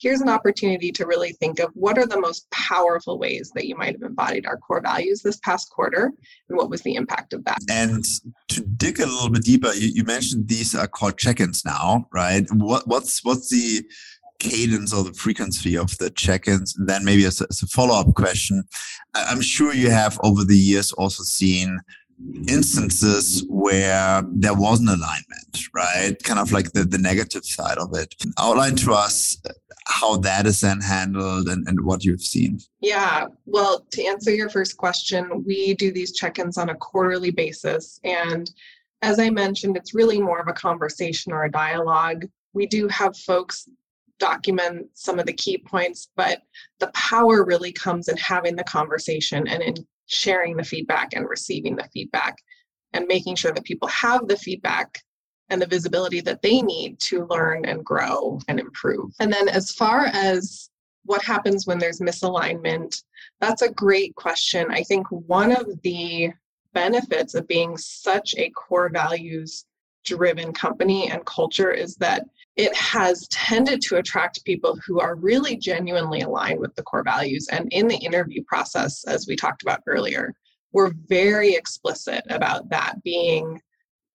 here's 0.00 0.20
an 0.20 0.28
opportunity 0.28 0.90
to 0.90 1.06
really 1.06 1.32
think 1.32 1.60
of 1.60 1.70
what 1.74 1.98
are 1.98 2.06
the 2.06 2.20
most 2.20 2.50
powerful 2.50 3.18
ways 3.18 3.52
that 3.54 3.66
you 3.66 3.76
might 3.76 3.92
have 3.92 4.02
embodied 4.02 4.46
our 4.46 4.56
core 4.56 4.80
values 4.80 5.22
this 5.22 5.36
past 5.38 5.70
quarter 5.70 6.10
and 6.48 6.58
what 6.58 6.70
was 6.70 6.80
the 6.82 6.94
impact 6.94 7.32
of 7.32 7.44
that. 7.44 7.58
And 7.70 8.04
to 8.48 8.60
dig 8.62 8.98
a 9.00 9.06
little 9.06 9.30
bit 9.30 9.44
deeper, 9.44 9.72
you, 9.74 9.88
you 9.88 10.04
mentioned 10.04 10.48
these 10.48 10.74
are 10.74 10.88
called 10.88 11.18
check-ins 11.18 11.64
now, 11.64 12.06
right? 12.12 12.46
What, 12.52 12.88
what's 12.88 13.24
what's 13.24 13.50
the 13.50 13.84
cadence 14.38 14.94
or 14.94 15.04
the 15.04 15.12
frequency 15.12 15.76
of 15.76 15.96
the 15.98 16.08
check-ins 16.08 16.74
and 16.78 16.88
then 16.88 17.04
maybe 17.04 17.26
as 17.26 17.42
a, 17.42 17.46
as 17.50 17.62
a 17.62 17.66
follow-up 17.66 18.14
question 18.14 18.64
i'm 19.14 19.42
sure 19.42 19.74
you 19.74 19.90
have 19.90 20.18
over 20.22 20.44
the 20.44 20.56
years 20.56 20.92
also 20.92 21.22
seen 21.22 21.78
instances 22.48 23.44
where 23.48 24.22
there 24.32 24.54
was 24.54 24.80
an 24.80 24.88
alignment, 24.88 25.58
right? 25.74 26.22
Kind 26.22 26.38
of 26.38 26.52
like 26.52 26.72
the, 26.72 26.84
the 26.84 26.98
negative 26.98 27.44
side 27.44 27.78
of 27.78 27.94
it. 27.94 28.14
Outline 28.38 28.76
to 28.76 28.92
us 28.92 29.38
how 29.90 30.16
that 30.16 30.46
is 30.46 30.60
then 30.60 30.80
handled 30.80 31.48
and, 31.48 31.66
and 31.68 31.84
what 31.84 32.04
you've 32.04 32.22
seen. 32.22 32.60
Yeah. 32.80 33.26
Well, 33.44 33.84
to 33.90 34.04
answer 34.04 34.34
your 34.34 34.48
first 34.48 34.76
question, 34.76 35.44
we 35.44 35.74
do 35.74 35.92
these 35.92 36.12
check 36.12 36.38
ins 36.38 36.56
on 36.56 36.70
a 36.70 36.76
quarterly 36.76 37.30
basis. 37.30 38.00
And 38.04 38.50
as 39.02 39.18
I 39.18 39.30
mentioned, 39.30 39.76
it's 39.76 39.94
really 39.94 40.20
more 40.20 40.38
of 40.38 40.48
a 40.48 40.52
conversation 40.52 41.32
or 41.32 41.44
a 41.44 41.50
dialogue. 41.50 42.26
We 42.52 42.66
do 42.66 42.86
have 42.88 43.16
folks 43.16 43.68
document 44.18 44.86
some 44.94 45.18
of 45.18 45.26
the 45.26 45.32
key 45.32 45.58
points, 45.58 46.10
but 46.14 46.42
the 46.78 46.90
power 46.94 47.44
really 47.44 47.72
comes 47.72 48.08
in 48.08 48.16
having 48.16 48.54
the 48.54 48.64
conversation 48.64 49.48
and 49.48 49.62
in 49.62 49.74
sharing 50.06 50.56
the 50.56 50.64
feedback 50.64 51.14
and 51.14 51.28
receiving 51.28 51.74
the 51.74 51.88
feedback 51.92 52.36
and 52.92 53.06
making 53.06 53.34
sure 53.34 53.52
that 53.52 53.64
people 53.64 53.88
have 53.88 54.28
the 54.28 54.36
feedback 54.36 55.00
and 55.50 55.60
the 55.60 55.66
visibility 55.66 56.20
that 56.20 56.42
they 56.42 56.62
need 56.62 56.98
to 57.00 57.26
learn 57.26 57.64
and 57.64 57.84
grow 57.84 58.40
and 58.48 58.58
improve. 58.58 59.12
And 59.20 59.32
then, 59.32 59.48
as 59.48 59.72
far 59.72 60.06
as 60.06 60.70
what 61.04 61.22
happens 61.22 61.66
when 61.66 61.78
there's 61.78 62.00
misalignment, 62.00 63.02
that's 63.40 63.62
a 63.62 63.72
great 63.72 64.14
question. 64.14 64.70
I 64.70 64.82
think 64.82 65.06
one 65.10 65.52
of 65.52 65.80
the 65.82 66.32
benefits 66.72 67.34
of 67.34 67.48
being 67.48 67.76
such 67.76 68.34
a 68.36 68.50
core 68.50 68.88
values 68.88 69.64
driven 70.04 70.52
company 70.52 71.10
and 71.10 71.24
culture 71.26 71.72
is 71.72 71.96
that 71.96 72.24
it 72.56 72.74
has 72.74 73.28
tended 73.28 73.80
to 73.82 73.96
attract 73.96 74.44
people 74.44 74.78
who 74.86 75.00
are 75.00 75.14
really 75.14 75.56
genuinely 75.56 76.20
aligned 76.20 76.60
with 76.60 76.74
the 76.74 76.82
core 76.82 77.02
values. 77.02 77.48
And 77.50 77.68
in 77.72 77.88
the 77.88 77.96
interview 77.96 78.42
process, 78.44 79.04
as 79.04 79.26
we 79.26 79.36
talked 79.36 79.62
about 79.62 79.82
earlier, 79.86 80.34
we're 80.72 80.92
very 81.08 81.54
explicit 81.54 82.22
about 82.28 82.68
that 82.70 83.02
being 83.02 83.60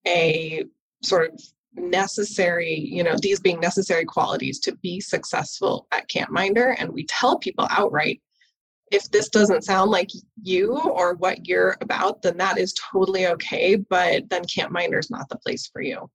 a 0.06 0.64
sort 1.06 1.32
of 1.32 1.40
necessary, 1.74 2.74
you 2.74 3.02
know, 3.02 3.16
these 3.20 3.40
being 3.40 3.60
necessary 3.60 4.04
qualities 4.04 4.58
to 4.60 4.74
be 4.76 5.00
successful 5.00 5.86
at 5.92 6.08
Camp 6.08 6.30
Campminder. 6.30 6.74
And 6.78 6.90
we 6.92 7.04
tell 7.06 7.38
people 7.38 7.66
outright 7.70 8.20
if 8.92 9.10
this 9.10 9.28
doesn't 9.28 9.64
sound 9.64 9.90
like 9.90 10.10
you 10.42 10.78
or 10.78 11.14
what 11.14 11.46
you're 11.46 11.76
about, 11.80 12.22
then 12.22 12.36
that 12.36 12.56
is 12.58 12.74
totally 12.92 13.26
okay. 13.26 13.76
But 13.76 14.28
then 14.30 14.44
Camp 14.44 14.72
Campminder 14.72 14.98
is 14.98 15.10
not 15.10 15.28
the 15.28 15.38
place 15.38 15.68
for 15.72 15.82
you. 15.82 16.08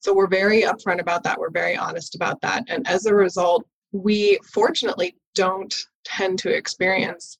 So 0.00 0.14
we're 0.14 0.28
very 0.28 0.62
upfront 0.62 1.00
about 1.00 1.24
that. 1.24 1.38
We're 1.38 1.50
very 1.50 1.76
honest 1.76 2.14
about 2.14 2.40
that. 2.42 2.64
And 2.68 2.86
as 2.88 3.06
a 3.06 3.14
result, 3.14 3.64
we 3.90 4.38
fortunately 4.52 5.16
don't 5.34 5.74
tend 6.04 6.38
to 6.40 6.54
experience 6.54 7.38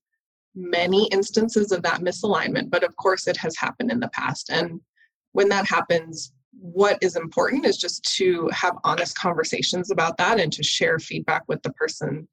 many 0.54 1.08
instances 1.08 1.72
of 1.72 1.82
that 1.82 2.00
misalignment, 2.00 2.70
but 2.70 2.84
of 2.84 2.94
course 2.96 3.26
it 3.26 3.36
has 3.36 3.56
happened 3.56 3.90
in 3.90 4.00
the 4.00 4.10
past. 4.10 4.50
And 4.50 4.80
when 5.32 5.48
that 5.48 5.66
happens, 5.66 6.32
what 6.62 6.96
is 7.00 7.16
important 7.16 7.66
is 7.66 7.76
just 7.76 8.04
to 8.16 8.48
have 8.52 8.76
honest 8.84 9.18
conversations 9.18 9.90
about 9.90 10.16
that 10.16 10.38
and 10.38 10.52
to 10.52 10.62
share 10.62 11.00
feedback 11.00 11.42
with 11.48 11.60
the 11.62 11.72
person 11.72 12.28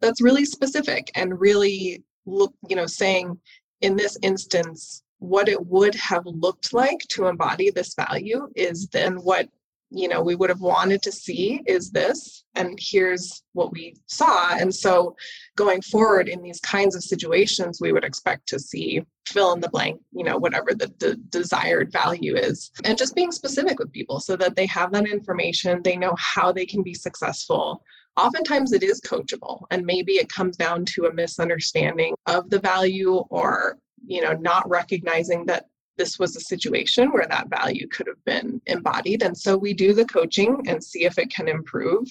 that's 0.00 0.22
really 0.22 0.44
specific 0.44 1.10
and 1.16 1.40
really 1.40 2.04
look, 2.24 2.54
you 2.68 2.76
know, 2.76 2.86
saying 2.86 3.36
in 3.80 3.96
this 3.96 4.16
instance, 4.22 5.02
what 5.18 5.48
it 5.48 5.66
would 5.66 5.94
have 5.96 6.22
looked 6.26 6.72
like 6.72 6.98
to 7.08 7.26
embody 7.26 7.70
this 7.70 7.94
value 7.94 8.48
is 8.54 8.86
then 8.88 9.16
what 9.16 9.48
you 9.92 10.08
know 10.08 10.22
we 10.22 10.34
would 10.34 10.50
have 10.50 10.60
wanted 10.60 11.02
to 11.02 11.12
see 11.12 11.62
is 11.66 11.90
this 11.90 12.44
and 12.54 12.78
here's 12.80 13.42
what 13.54 13.72
we 13.72 13.94
saw. 14.06 14.54
And 14.54 14.74
so 14.74 15.16
going 15.56 15.80
forward 15.80 16.28
in 16.28 16.42
these 16.42 16.60
kinds 16.60 16.94
of 16.94 17.02
situations 17.02 17.80
we 17.80 17.92
would 17.92 18.04
expect 18.04 18.48
to 18.48 18.58
see 18.58 19.02
fill 19.26 19.52
in 19.52 19.60
the 19.60 19.68
blank 19.68 20.00
you 20.12 20.24
know 20.24 20.36
whatever 20.36 20.74
the, 20.74 21.16
desired 21.28 21.92
value 21.92 22.34
is 22.36 22.70
and 22.84 22.98
just 22.98 23.14
being 23.14 23.30
specific 23.30 23.78
with 23.78 23.92
people 23.92 24.18
so 24.18 24.36
that 24.36 24.56
they 24.56 24.66
have 24.66 24.90
that 24.92 25.06
information 25.06 25.80
they 25.82 25.96
know 25.96 26.14
how 26.18 26.52
they 26.52 26.66
can 26.66 26.82
be 26.82 26.94
successful. 26.94 27.82
Oftentimes 28.16 28.72
it 28.72 28.82
is 28.82 29.00
coachable 29.00 29.62
and 29.70 29.86
maybe 29.86 30.12
it 30.12 30.28
comes 30.28 30.56
down 30.56 30.84
to 30.94 31.06
a 31.06 31.14
misunderstanding 31.14 32.14
of 32.26 32.50
the 32.50 32.58
value 32.58 33.16
or 33.30 33.78
you 34.04 34.22
know 34.22 34.32
not 34.32 34.68
recognizing 34.68 35.46
that 35.46 35.66
this 35.96 36.18
was 36.18 36.36
a 36.36 36.40
situation 36.40 37.10
where 37.10 37.26
that 37.28 37.48
value 37.48 37.86
could 37.88 38.06
have 38.06 38.24
been 38.24 38.60
embodied. 38.66 39.22
And 39.22 39.36
so 39.36 39.56
we 39.56 39.74
do 39.74 39.92
the 39.92 40.04
coaching 40.06 40.62
and 40.66 40.82
see 40.82 41.04
if 41.04 41.18
it 41.18 41.30
can 41.30 41.48
improve. 41.48 42.06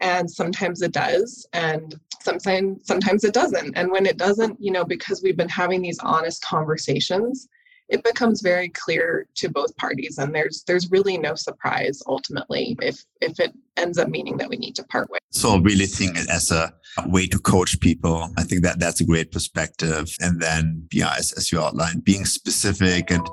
And 0.00 0.30
sometimes 0.30 0.82
it 0.82 0.92
does, 0.92 1.46
and 1.54 1.98
sometimes 2.20 2.86
sometimes 2.86 3.24
it 3.24 3.32
doesn't. 3.32 3.78
And 3.78 3.90
when 3.90 4.04
it 4.04 4.18
doesn't, 4.18 4.58
you 4.60 4.70
know, 4.70 4.84
because 4.84 5.22
we've 5.22 5.38
been 5.38 5.48
having 5.48 5.80
these 5.80 5.98
honest 6.00 6.44
conversations, 6.44 7.48
it 7.88 8.02
becomes 8.04 8.40
very 8.40 8.68
clear 8.70 9.26
to 9.36 9.48
both 9.48 9.76
parties 9.76 10.18
and 10.18 10.34
there's 10.34 10.64
there's 10.66 10.90
really 10.90 11.16
no 11.16 11.34
surprise 11.34 12.02
ultimately 12.06 12.76
if 12.82 13.04
if 13.20 13.38
it 13.38 13.52
ends 13.76 13.98
up 13.98 14.08
meaning 14.08 14.36
that 14.38 14.48
we 14.48 14.56
need 14.56 14.74
to 14.74 14.84
part 14.84 15.08
ways. 15.10 15.20
So 15.30 15.58
really 15.58 15.86
think 15.86 16.18
it 16.18 16.28
as 16.30 16.50
a 16.50 16.72
way 17.06 17.26
to 17.26 17.38
coach 17.38 17.78
people 17.80 18.30
i 18.38 18.42
think 18.42 18.62
that 18.62 18.80
that's 18.80 19.00
a 19.00 19.04
great 19.04 19.30
perspective. 19.30 20.14
And 20.20 20.40
then 20.40 20.88
yeah 20.92 21.14
as, 21.18 21.32
as 21.32 21.52
you 21.52 21.60
outlined 21.60 22.04
being 22.04 22.24
specific 22.24 23.10
and 23.10 23.26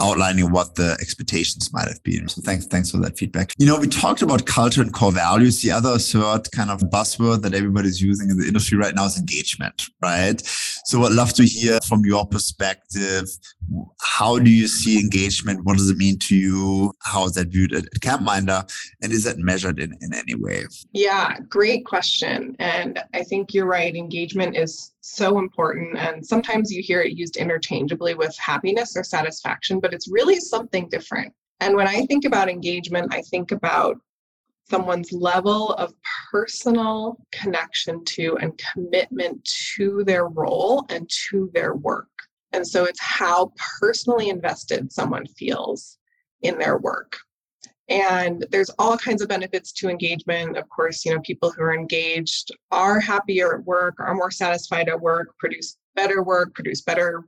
outlining 0.00 0.50
what 0.50 0.74
the 0.74 0.96
expectations 1.00 1.72
might 1.72 1.88
have 1.88 2.02
been. 2.02 2.28
So 2.28 2.40
thanks, 2.42 2.66
thanks 2.66 2.90
for 2.90 2.98
that 2.98 3.18
feedback. 3.18 3.52
You 3.58 3.66
know, 3.66 3.78
we 3.78 3.86
talked 3.86 4.22
about 4.22 4.46
culture 4.46 4.82
and 4.82 4.92
core 4.92 5.12
values. 5.12 5.62
The 5.62 5.70
other 5.70 5.98
third 5.98 6.50
kind 6.52 6.70
of 6.70 6.80
buzzword 6.80 7.42
that 7.42 7.54
everybody's 7.54 8.00
using 8.00 8.30
in 8.30 8.38
the 8.38 8.46
industry 8.46 8.78
right 8.78 8.94
now 8.94 9.06
is 9.06 9.18
engagement, 9.18 9.84
right? 10.02 10.40
So 10.84 11.02
I'd 11.04 11.12
love 11.12 11.32
to 11.34 11.44
hear 11.44 11.78
from 11.86 12.04
your 12.04 12.26
perspective, 12.26 13.28
how 14.00 14.38
do 14.38 14.50
you 14.50 14.66
see 14.66 14.98
engagement? 14.98 15.64
What 15.64 15.76
does 15.76 15.90
it 15.90 15.96
mean 15.96 16.18
to 16.20 16.36
you? 16.36 16.92
How 17.02 17.24
is 17.26 17.32
that 17.32 17.48
viewed 17.48 17.72
at, 17.72 17.84
at 17.84 18.00
Campminder? 18.00 18.68
And 19.02 19.12
is 19.12 19.24
that 19.24 19.38
measured 19.38 19.78
in, 19.78 19.96
in 20.00 20.14
any 20.14 20.34
way? 20.34 20.64
Yeah, 20.92 21.38
great 21.48 21.84
question. 21.84 22.56
And 22.58 23.02
I 23.14 23.22
think 23.22 23.52
you're 23.52 23.66
right. 23.66 23.94
Engagement 23.94 24.56
is 24.56 24.92
so 25.00 25.38
important. 25.38 25.96
And 25.98 26.24
sometimes 26.24 26.70
you 26.70 26.82
hear 26.82 27.02
it 27.02 27.16
used 27.16 27.36
interchangeably 27.36 28.14
with 28.14 28.36
happiness 28.38 28.96
or 28.96 29.04
satisfaction, 29.04 29.80
but 29.80 29.94
it's 29.94 30.10
really 30.10 30.40
something 30.40 30.88
different. 30.88 31.32
And 31.60 31.74
when 31.76 31.88
I 31.88 32.04
think 32.06 32.24
about 32.24 32.48
engagement, 32.48 33.14
I 33.14 33.22
think 33.22 33.52
about 33.52 33.98
someone's 34.70 35.12
level 35.12 35.72
of 35.74 35.94
personal 36.30 37.16
connection 37.32 38.04
to 38.04 38.36
and 38.40 38.60
commitment 38.72 39.42
to 39.74 40.04
their 40.04 40.26
role 40.28 40.84
and 40.90 41.08
to 41.30 41.50
their 41.54 41.74
work. 41.74 42.08
And 42.52 42.66
so 42.66 42.84
it's 42.84 43.00
how 43.00 43.52
personally 43.80 44.28
invested 44.28 44.92
someone 44.92 45.26
feels 45.26 45.98
in 46.42 46.58
their 46.58 46.78
work. 46.78 47.18
And 47.88 48.46
there's 48.50 48.70
all 48.78 48.98
kinds 48.98 49.22
of 49.22 49.28
benefits 49.28 49.72
to 49.72 49.88
engagement. 49.88 50.56
Of 50.56 50.68
course, 50.68 51.04
you 51.04 51.14
know, 51.14 51.20
people 51.20 51.50
who 51.50 51.62
are 51.62 51.74
engaged 51.74 52.50
are 52.70 53.00
happier 53.00 53.54
at 53.54 53.64
work, 53.64 53.94
are 53.98 54.14
more 54.14 54.30
satisfied 54.30 54.88
at 54.88 55.00
work, 55.00 55.34
produce 55.38 55.78
better 55.96 56.22
work, 56.22 56.54
produce 56.54 56.82
better, 56.82 57.24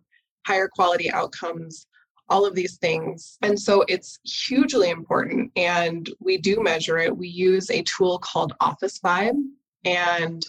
higher 0.47 0.69
quality 0.69 1.11
outcomes, 1.11 1.87
all 2.29 2.45
of 2.45 2.55
these 2.55 2.77
things. 2.77 3.39
And 3.43 3.59
so 3.59 3.85
it's 3.89 4.19
hugely 4.25 4.91
important. 4.91 5.51
And 5.57 6.09
we 6.21 6.37
do 6.37 6.63
measure 6.63 6.99
it. 6.99 7.17
We 7.17 7.29
use 7.29 7.71
a 7.71 7.83
tool 7.83 8.19
called 8.19 8.53
Officevibe. 8.61 9.41
And 9.85 10.45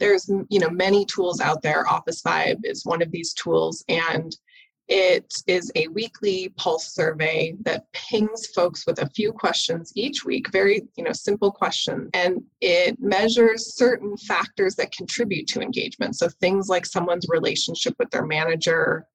there's 0.00 0.28
you 0.48 0.58
know 0.58 0.70
many 0.70 1.04
tools 1.04 1.40
out 1.40 1.62
there 1.62 1.84
Officevibe 1.84 2.60
is 2.64 2.84
one 2.84 3.02
of 3.02 3.12
these 3.12 3.32
tools 3.34 3.84
and 3.88 4.34
it 4.90 5.32
is 5.46 5.70
a 5.76 5.86
weekly 5.88 6.48
pulse 6.56 6.92
survey 6.92 7.54
that 7.60 7.90
pings 7.92 8.48
folks 8.48 8.84
with 8.88 9.00
a 9.00 9.08
few 9.10 9.32
questions 9.32 9.92
each 9.94 10.24
week, 10.24 10.50
very 10.50 10.82
you 10.96 11.04
know 11.04 11.12
simple 11.12 11.52
questions, 11.52 12.10
and 12.12 12.42
it 12.60 13.00
measures 13.00 13.76
certain 13.76 14.16
factors 14.16 14.74
that 14.74 14.90
contribute 14.90 15.46
to 15.46 15.60
engagement. 15.60 16.16
So 16.16 16.28
things 16.28 16.68
like 16.68 16.84
someone's 16.84 17.28
relationship 17.28 17.94
with 18.00 18.10
their 18.10 18.26
manager, 18.26 19.06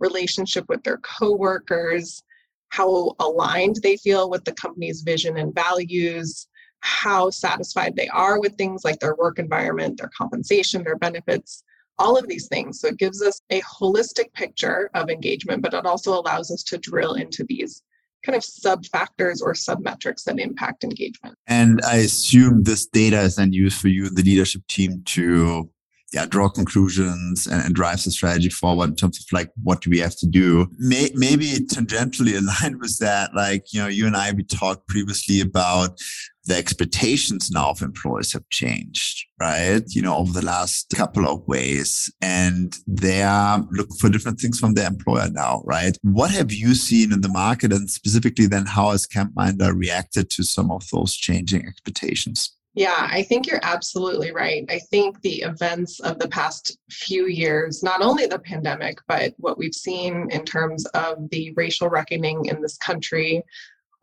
relationship 0.00 0.68
with 0.68 0.82
their 0.82 0.98
coworkers, 0.98 2.24
how 2.70 3.14
aligned 3.20 3.76
they 3.84 3.96
feel 3.98 4.30
with 4.30 4.44
the 4.44 4.52
company's 4.54 5.02
vision 5.02 5.36
and 5.36 5.54
values, 5.54 6.48
how 6.80 7.30
satisfied 7.30 7.94
they 7.94 8.08
are 8.08 8.40
with 8.40 8.56
things 8.56 8.84
like 8.84 8.98
their 8.98 9.14
work 9.14 9.38
environment, 9.38 9.98
their 9.98 10.10
compensation, 10.18 10.82
their 10.82 10.98
benefits 10.98 11.62
all 12.00 12.16
of 12.16 12.26
these 12.26 12.48
things. 12.48 12.80
So 12.80 12.88
it 12.88 12.98
gives 12.98 13.22
us 13.22 13.40
a 13.50 13.60
holistic 13.60 14.32
picture 14.32 14.90
of 14.94 15.10
engagement, 15.10 15.62
but 15.62 15.74
it 15.74 15.86
also 15.86 16.18
allows 16.18 16.50
us 16.50 16.64
to 16.64 16.78
drill 16.78 17.14
into 17.14 17.44
these 17.48 17.82
kind 18.24 18.36
of 18.36 18.42
sub 18.42 18.84
factors 18.86 19.40
or 19.40 19.54
sub 19.54 19.80
metrics 19.82 20.24
that 20.24 20.38
impact 20.38 20.82
engagement. 20.82 21.36
And 21.46 21.80
I 21.86 21.96
assume 21.96 22.64
this 22.64 22.86
data 22.86 23.20
is 23.20 23.36
then 23.36 23.52
used 23.52 23.80
for 23.80 23.88
you, 23.88 24.10
the 24.10 24.22
leadership 24.22 24.62
team, 24.66 25.02
to 25.06 25.70
yeah, 26.12 26.26
draw 26.26 26.48
conclusions 26.48 27.46
and, 27.46 27.64
and 27.64 27.74
drives 27.74 28.04
the 28.04 28.10
strategy 28.10 28.48
forward 28.48 28.90
in 28.90 28.96
terms 28.96 29.18
of 29.20 29.24
like 29.32 29.50
what 29.62 29.80
do 29.80 29.90
we 29.90 30.00
have 30.00 30.16
to 30.16 30.26
do. 30.26 30.68
May, 30.78 31.10
maybe 31.14 31.46
tangentially 31.66 32.36
aligned 32.62 32.80
with 32.80 32.98
that, 32.98 33.34
like 33.34 33.72
you 33.72 33.80
know, 33.80 33.88
you 33.88 34.06
and 34.06 34.16
I 34.16 34.32
we 34.32 34.42
talked 34.42 34.88
previously 34.88 35.40
about 35.40 36.00
the 36.44 36.56
expectations 36.56 37.50
now 37.50 37.70
of 37.70 37.82
employers 37.82 38.32
have 38.32 38.48
changed, 38.48 39.26
right? 39.38 39.82
You 39.88 40.02
know, 40.02 40.16
over 40.16 40.32
the 40.32 40.44
last 40.44 40.90
couple 40.94 41.26
of 41.26 41.46
ways, 41.46 42.12
and 42.20 42.76
they 42.86 43.22
are 43.22 43.66
looking 43.70 43.96
for 43.96 44.08
different 44.08 44.40
things 44.40 44.58
from 44.58 44.74
their 44.74 44.88
employer 44.88 45.28
now, 45.30 45.62
right? 45.64 45.96
What 46.02 46.30
have 46.30 46.52
you 46.52 46.74
seen 46.74 47.12
in 47.12 47.20
the 47.20 47.28
market, 47.28 47.72
and 47.72 47.90
specifically 47.90 48.46
then 48.46 48.66
how 48.66 48.90
has 48.90 49.06
Campminder 49.06 49.74
reacted 49.74 50.30
to 50.30 50.42
some 50.42 50.70
of 50.70 50.88
those 50.90 51.14
changing 51.14 51.66
expectations? 51.66 52.56
Yeah, 52.74 53.08
I 53.10 53.24
think 53.24 53.48
you're 53.48 53.60
absolutely 53.64 54.30
right. 54.30 54.64
I 54.68 54.78
think 54.78 55.20
the 55.22 55.42
events 55.42 55.98
of 56.00 56.20
the 56.20 56.28
past 56.28 56.78
few 56.88 57.26
years, 57.26 57.82
not 57.82 58.00
only 58.00 58.26
the 58.26 58.38
pandemic, 58.38 58.98
but 59.08 59.34
what 59.38 59.58
we've 59.58 59.74
seen 59.74 60.28
in 60.30 60.44
terms 60.44 60.86
of 60.86 61.28
the 61.30 61.52
racial 61.56 61.88
reckoning 61.88 62.44
in 62.44 62.62
this 62.62 62.76
country, 62.76 63.42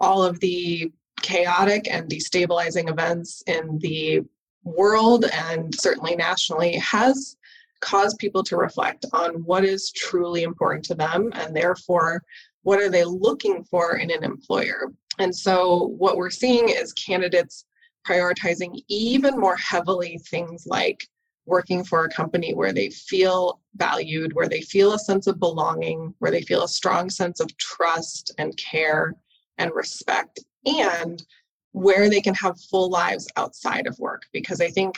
all 0.01 0.21
of 0.21 0.39
the 0.41 0.91
chaotic 1.21 1.87
and 1.91 2.09
destabilizing 2.09 2.89
events 2.89 3.43
in 3.47 3.79
the 3.79 4.21
world 4.63 5.25
and 5.25 5.73
certainly 5.75 6.15
nationally 6.15 6.75
has 6.77 7.37
caused 7.79 8.17
people 8.17 8.43
to 8.43 8.57
reflect 8.57 9.05
on 9.13 9.35
what 9.43 9.63
is 9.63 9.91
truly 9.91 10.43
important 10.43 10.83
to 10.85 10.95
them 10.95 11.31
and 11.33 11.55
therefore 11.55 12.23
what 12.63 12.79
are 12.79 12.89
they 12.89 13.03
looking 13.03 13.63
for 13.63 13.97
in 13.97 14.11
an 14.11 14.23
employer. 14.23 14.91
And 15.19 15.33
so 15.35 15.93
what 15.97 16.17
we're 16.17 16.29
seeing 16.29 16.69
is 16.69 16.93
candidates 16.93 17.65
prioritizing 18.05 18.83
even 18.87 19.39
more 19.39 19.57
heavily 19.57 20.19
things 20.29 20.65
like 20.67 21.07
working 21.45 21.83
for 21.83 22.03
a 22.03 22.09
company 22.09 22.53
where 22.53 22.73
they 22.73 22.89
feel 22.89 23.61
valued, 23.75 24.33
where 24.33 24.49
they 24.49 24.61
feel 24.61 24.93
a 24.93 24.99
sense 24.99 25.27
of 25.27 25.39
belonging, 25.39 26.13
where 26.19 26.31
they 26.31 26.41
feel 26.41 26.63
a 26.63 26.67
strong 26.67 27.09
sense 27.09 27.39
of 27.39 27.55
trust 27.57 28.33
and 28.37 28.55
care 28.57 29.13
and 29.57 29.71
respect, 29.73 30.39
and 30.67 31.23
where 31.71 32.09
they 32.09 32.21
can 32.21 32.33
have 32.35 32.59
full 32.71 32.89
lives 32.89 33.27
outside 33.35 33.87
of 33.87 33.97
work. 33.99 34.23
Because 34.33 34.61
I 34.61 34.69
think 34.69 34.97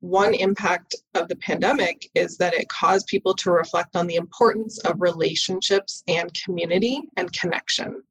one 0.00 0.34
impact 0.34 0.94
of 1.14 1.28
the 1.28 1.36
pandemic 1.36 2.10
is 2.14 2.36
that 2.36 2.54
it 2.54 2.68
caused 2.68 3.06
people 3.06 3.34
to 3.34 3.50
reflect 3.50 3.96
on 3.96 4.06
the 4.06 4.16
importance 4.16 4.78
of 4.80 5.00
relationships 5.00 6.02
and 6.08 6.32
community 6.44 7.02
and 7.16 7.32
connection. 7.32 8.02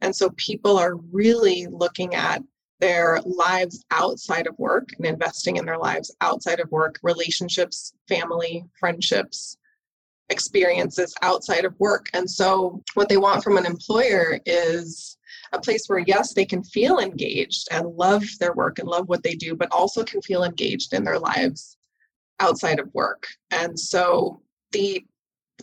And 0.00 0.14
so 0.14 0.30
people 0.36 0.78
are 0.78 0.96
really 1.12 1.66
looking 1.70 2.14
at 2.14 2.42
their 2.78 3.20
lives 3.24 3.84
outside 3.90 4.46
of 4.46 4.58
work 4.58 4.88
and 4.96 5.06
investing 5.06 5.56
in 5.56 5.66
their 5.66 5.76
lives 5.76 6.14
outside 6.20 6.60
of 6.60 6.70
work, 6.70 6.98
relationships, 7.02 7.92
family, 8.08 8.64
friendships, 8.78 9.58
experiences 10.30 11.14
outside 11.22 11.64
of 11.64 11.78
work. 11.78 12.06
And 12.14 12.30
so, 12.30 12.82
what 12.94 13.08
they 13.08 13.18
want 13.18 13.44
from 13.44 13.58
an 13.58 13.66
employer 13.66 14.38
is 14.46 15.09
a 15.52 15.60
place 15.60 15.86
where, 15.86 15.98
yes, 16.00 16.32
they 16.32 16.44
can 16.44 16.62
feel 16.62 16.98
engaged 16.98 17.68
and 17.70 17.96
love 17.96 18.24
their 18.38 18.52
work 18.52 18.78
and 18.78 18.88
love 18.88 19.08
what 19.08 19.22
they 19.22 19.34
do, 19.34 19.56
but 19.56 19.70
also 19.72 20.04
can 20.04 20.22
feel 20.22 20.44
engaged 20.44 20.92
in 20.92 21.04
their 21.04 21.18
lives 21.18 21.76
outside 22.38 22.78
of 22.78 22.92
work. 22.94 23.26
And 23.50 23.78
so, 23.78 24.40
the 24.72 25.04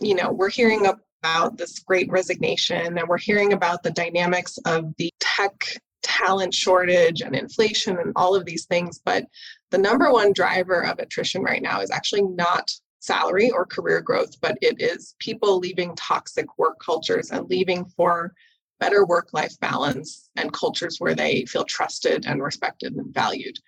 you 0.00 0.14
know, 0.14 0.30
we're 0.30 0.50
hearing 0.50 0.86
about 0.86 1.56
this 1.56 1.80
great 1.80 2.10
resignation 2.10 2.98
and 2.98 3.08
we're 3.08 3.18
hearing 3.18 3.52
about 3.52 3.82
the 3.82 3.90
dynamics 3.90 4.58
of 4.64 4.94
the 4.96 5.10
tech 5.18 5.64
talent 6.02 6.54
shortage 6.54 7.20
and 7.20 7.34
inflation 7.34 7.98
and 7.98 8.12
all 8.16 8.34
of 8.34 8.44
these 8.44 8.66
things. 8.66 9.00
But 9.04 9.24
the 9.70 9.78
number 9.78 10.12
one 10.12 10.32
driver 10.32 10.84
of 10.84 10.98
attrition 10.98 11.42
right 11.42 11.62
now 11.62 11.80
is 11.80 11.90
actually 11.90 12.22
not 12.22 12.70
salary 13.00 13.50
or 13.50 13.66
career 13.66 14.00
growth, 14.00 14.40
but 14.40 14.56
it 14.60 14.80
is 14.80 15.14
people 15.18 15.58
leaving 15.58 15.94
toxic 15.96 16.46
work 16.58 16.78
cultures 16.80 17.30
and 17.30 17.48
leaving 17.48 17.84
for 17.84 18.32
better 18.80 19.04
work 19.06 19.28
life 19.32 19.58
balance 19.60 20.30
and 20.36 20.52
cultures 20.52 20.96
where 20.98 21.14
they 21.14 21.44
feel 21.46 21.64
trusted 21.64 22.26
and 22.26 22.42
respected 22.42 22.94
and 22.94 23.12
valued. 23.12 23.58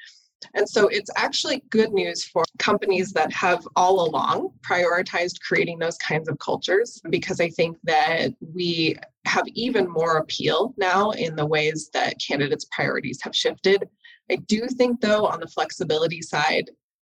And 0.55 0.69
so 0.69 0.89
it's 0.89 1.11
actually 1.17 1.63
good 1.71 1.93
news 1.93 2.25
for 2.25 2.45
companies 2.59 3.13
that 3.13 3.33
have 3.33 3.67
all 3.77 4.07
along 4.09 4.53
prioritized 4.69 5.41
creating 5.47 5.79
those 5.79 5.99
kinds 5.99 6.29
of 6.29 6.39
cultures 6.39 7.01
because 7.11 7.41
I 7.41 7.49
think 7.51 7.77
that 7.85 8.33
we 8.41 8.97
have 9.27 9.45
even 9.49 9.89
more 9.89 10.19
appeal 10.19 10.75
now 10.79 11.11
in 11.11 11.37
the 11.37 11.47
ways 11.47 11.91
that 11.93 12.21
candidates' 12.27 12.67
priorities 12.73 13.21
have 13.23 13.37
shifted. 13.37 13.89
I 14.31 14.37
do 14.37 14.67
think, 14.67 15.01
though, 15.01 15.27
on 15.27 15.41
the 15.41 15.47
flexibility 15.47 16.23
side, 16.23 16.71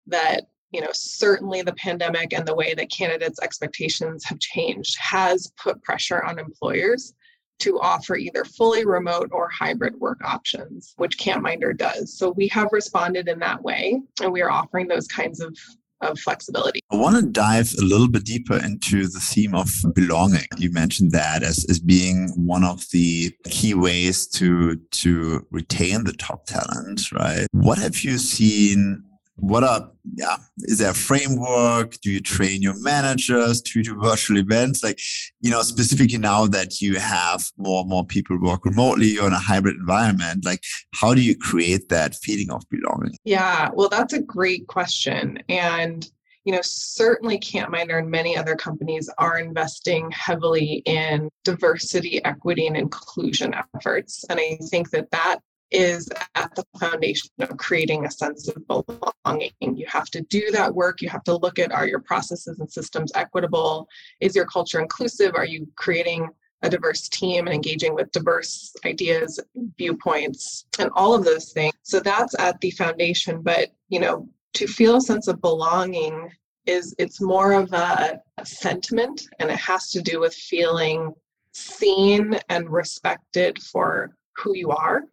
that 0.06 0.44
you 0.70 0.80
know 0.80 0.90
certainly 0.92 1.62
the 1.62 1.74
pandemic 1.74 2.32
and 2.32 2.46
the 2.46 2.54
way 2.54 2.74
that 2.74 2.90
candidates' 2.90 3.40
expectations 3.42 4.24
have 4.24 4.38
changed 4.38 4.96
has 5.00 5.50
put 5.60 5.82
pressure 5.82 6.22
on 6.24 6.38
employers 6.38 7.14
to 7.58 7.80
offer 7.80 8.16
either 8.16 8.44
fully 8.44 8.84
remote 8.84 9.30
or 9.32 9.48
hybrid 9.48 9.94
work 9.98 10.18
options, 10.24 10.94
which 10.96 11.18
Campminder 11.18 11.76
does. 11.76 12.16
So 12.16 12.30
we 12.30 12.48
have 12.48 12.68
responded 12.72 13.28
in 13.28 13.38
that 13.40 13.62
way, 13.62 14.00
and 14.22 14.32
we 14.32 14.42
are 14.42 14.50
offering 14.50 14.88
those 14.88 15.06
kinds 15.06 15.40
of 15.40 15.56
of 16.02 16.18
flexibility. 16.18 16.80
I 16.90 16.96
want 16.96 17.16
to 17.16 17.22
dive 17.22 17.72
a 17.78 17.84
little 17.84 18.08
bit 18.08 18.24
deeper 18.24 18.62
into 18.62 19.06
the 19.06 19.18
theme 19.18 19.54
of 19.54 19.70
belonging. 19.94 20.46
You 20.58 20.70
mentioned 20.70 21.12
that 21.12 21.42
as, 21.42 21.64
as 21.70 21.80
being 21.80 22.28
one 22.36 22.64
of 22.64 22.84
the 22.90 23.34
key 23.44 23.74
ways 23.74 24.26
to 24.28 24.76
to 24.76 25.46
retain 25.50 26.04
the 26.04 26.12
top 26.12 26.46
talent, 26.46 27.12
right? 27.12 27.46
What 27.52 27.78
have 27.78 28.00
you 28.04 28.18
seen 28.18 29.04
what 29.36 29.64
are 29.64 29.90
yeah. 30.14 30.36
Is 30.60 30.78
there 30.78 30.90
a 30.90 30.94
framework? 30.94 32.00
Do 32.00 32.10
you 32.10 32.20
train 32.20 32.62
your 32.62 32.80
managers 32.80 33.60
to 33.62 33.82
do 33.82 34.00
virtual 34.00 34.38
events? 34.38 34.82
Like 34.82 34.98
you 35.40 35.50
know 35.50 35.62
specifically 35.62 36.18
now 36.18 36.46
that 36.46 36.80
you 36.80 36.98
have 36.98 37.44
more 37.56 37.80
and 37.80 37.90
more 37.90 38.04
people 38.04 38.40
work 38.40 38.64
remotely 38.64 39.18
or 39.18 39.26
in 39.26 39.32
a 39.32 39.38
hybrid 39.38 39.76
environment 39.76 40.44
like 40.44 40.62
how 40.94 41.14
do 41.14 41.20
you 41.20 41.36
create 41.36 41.88
that 41.90 42.14
feeling 42.14 42.50
of 42.50 42.64
belonging? 42.70 43.16
Yeah. 43.24 43.70
Well 43.74 43.88
that's 43.88 44.14
a 44.14 44.22
great 44.22 44.66
question. 44.68 45.38
And 45.48 46.08
you 46.44 46.52
know 46.52 46.62
certainly 46.62 47.38
campminder 47.38 47.98
and 47.98 48.10
many 48.10 48.36
other 48.36 48.56
companies 48.56 49.10
are 49.18 49.38
investing 49.38 50.10
heavily 50.12 50.82
in 50.86 51.28
diversity 51.44 52.24
equity 52.24 52.66
and 52.66 52.76
inclusion 52.76 53.54
efforts. 53.74 54.24
And 54.30 54.40
i 54.40 54.58
think 54.70 54.90
that 54.90 55.10
that 55.10 55.40
is 55.70 56.08
at 56.34 56.54
the 56.54 56.64
foundation 56.78 57.30
of 57.40 57.56
creating 57.56 58.04
a 58.04 58.10
sense 58.10 58.48
of 58.48 58.66
belonging. 58.66 59.50
You 59.60 59.86
have 59.88 60.06
to 60.10 60.20
do 60.22 60.50
that 60.52 60.74
work. 60.74 61.02
You 61.02 61.08
have 61.08 61.24
to 61.24 61.36
look 61.36 61.58
at 61.58 61.72
are 61.72 61.86
your 61.86 62.00
processes 62.00 62.60
and 62.60 62.70
systems 62.70 63.12
equitable? 63.14 63.88
Is 64.20 64.36
your 64.36 64.46
culture 64.46 64.80
inclusive? 64.80 65.34
Are 65.34 65.44
you 65.44 65.66
creating 65.76 66.28
a 66.62 66.70
diverse 66.70 67.08
team 67.08 67.46
and 67.46 67.54
engaging 67.54 67.94
with 67.94 68.12
diverse 68.12 68.74
ideas, 68.84 69.40
viewpoints, 69.76 70.66
and 70.78 70.90
all 70.94 71.14
of 71.14 71.24
those 71.24 71.52
things? 71.52 71.74
So 71.82 72.00
that's 72.00 72.38
at 72.38 72.60
the 72.60 72.70
foundation. 72.70 73.42
But, 73.42 73.70
you 73.88 74.00
know, 74.00 74.28
to 74.54 74.66
feel 74.66 74.96
a 74.96 75.00
sense 75.00 75.28
of 75.28 75.40
belonging 75.40 76.30
is 76.64 76.94
it's 76.98 77.20
more 77.20 77.52
of 77.52 77.72
a, 77.72 78.20
a 78.38 78.46
sentiment 78.46 79.22
and 79.38 79.50
it 79.50 79.58
has 79.58 79.90
to 79.90 80.02
do 80.02 80.20
with 80.20 80.34
feeling 80.34 81.12
seen 81.52 82.38
and 82.48 82.68
respected 82.70 83.60
for 83.62 84.14
who 84.36 84.54
you 84.54 84.70
are 84.70 85.04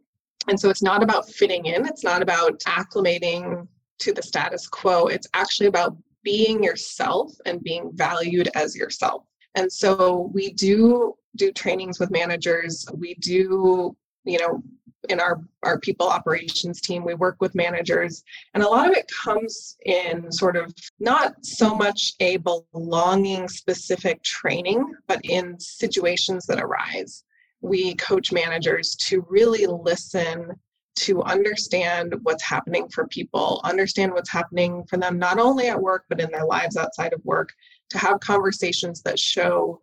and 0.48 0.60
so 0.60 0.70
it's 0.70 0.84
not 0.84 1.04
about 1.04 1.30
fitting 1.30 1.66
in, 1.66 1.86
it's 1.86 2.04
not 2.04 2.22
about 2.22 2.60
acclimating 2.62 3.68
to 4.00 4.14
the 4.14 4.22
status 4.22 4.68
quo. 4.68 5.08
It's 5.08 5.28
actually 5.34 5.68
about 5.68 5.96
being 6.24 6.64
yourself 6.64 7.34
and 7.46 7.64
being 7.64 7.92
valued 7.94 8.50
as 8.56 8.76
yourself. 8.76 9.24
And 9.56 9.72
so 9.72 10.32
we 10.34 10.54
do 10.54 11.16
do 11.36 11.52
trainings 11.52 12.00
with 12.00 12.12
managers. 12.12 12.86
We 12.94 13.16
do, 13.16 13.96
you 14.26 14.40
know, 14.40 14.64
in 15.10 15.20
our 15.20 15.42
our 15.64 15.80
people 15.80 16.08
operations 16.08 16.80
team, 16.80 17.04
we 17.04 17.14
work 17.14 17.38
with 17.40 17.56
managers, 17.56 18.24
and 18.54 18.64
a 18.64 18.68
lot 18.68 18.90
of 18.90 18.96
it 18.96 19.06
comes 19.24 19.76
in 19.86 20.32
sort 20.32 20.56
of 20.56 20.74
not 21.00 21.34
so 21.46 21.76
much 21.76 22.14
a 22.20 22.38
belonging 22.38 23.48
specific 23.50 24.24
training, 24.24 24.94
but 25.08 25.20
in 25.24 25.60
situations 25.60 26.46
that 26.46 26.62
arise 26.62 27.24
we 27.64 27.96
coach 27.96 28.32
managers 28.32 28.96
to 28.96 29.26
really 29.30 29.66
listen 29.66 30.52
to 30.96 31.24
understand 31.24 32.14
what's 32.22 32.44
happening 32.44 32.88
for 32.90 33.08
people, 33.08 33.62
understand 33.64 34.12
what's 34.12 34.30
happening 34.30 34.84
for 34.88 34.98
them, 34.98 35.18
not 35.18 35.40
only 35.40 35.68
at 35.68 35.82
work, 35.82 36.04
but 36.10 36.20
in 36.20 36.30
their 36.32 36.46
lives 36.46 36.78
outside 36.78 37.14
of 37.14 37.26
work, 37.26 37.50
to 37.90 37.98
have 37.98 38.20
conversations 38.20 39.02
that 39.02 39.18
show 39.18 39.80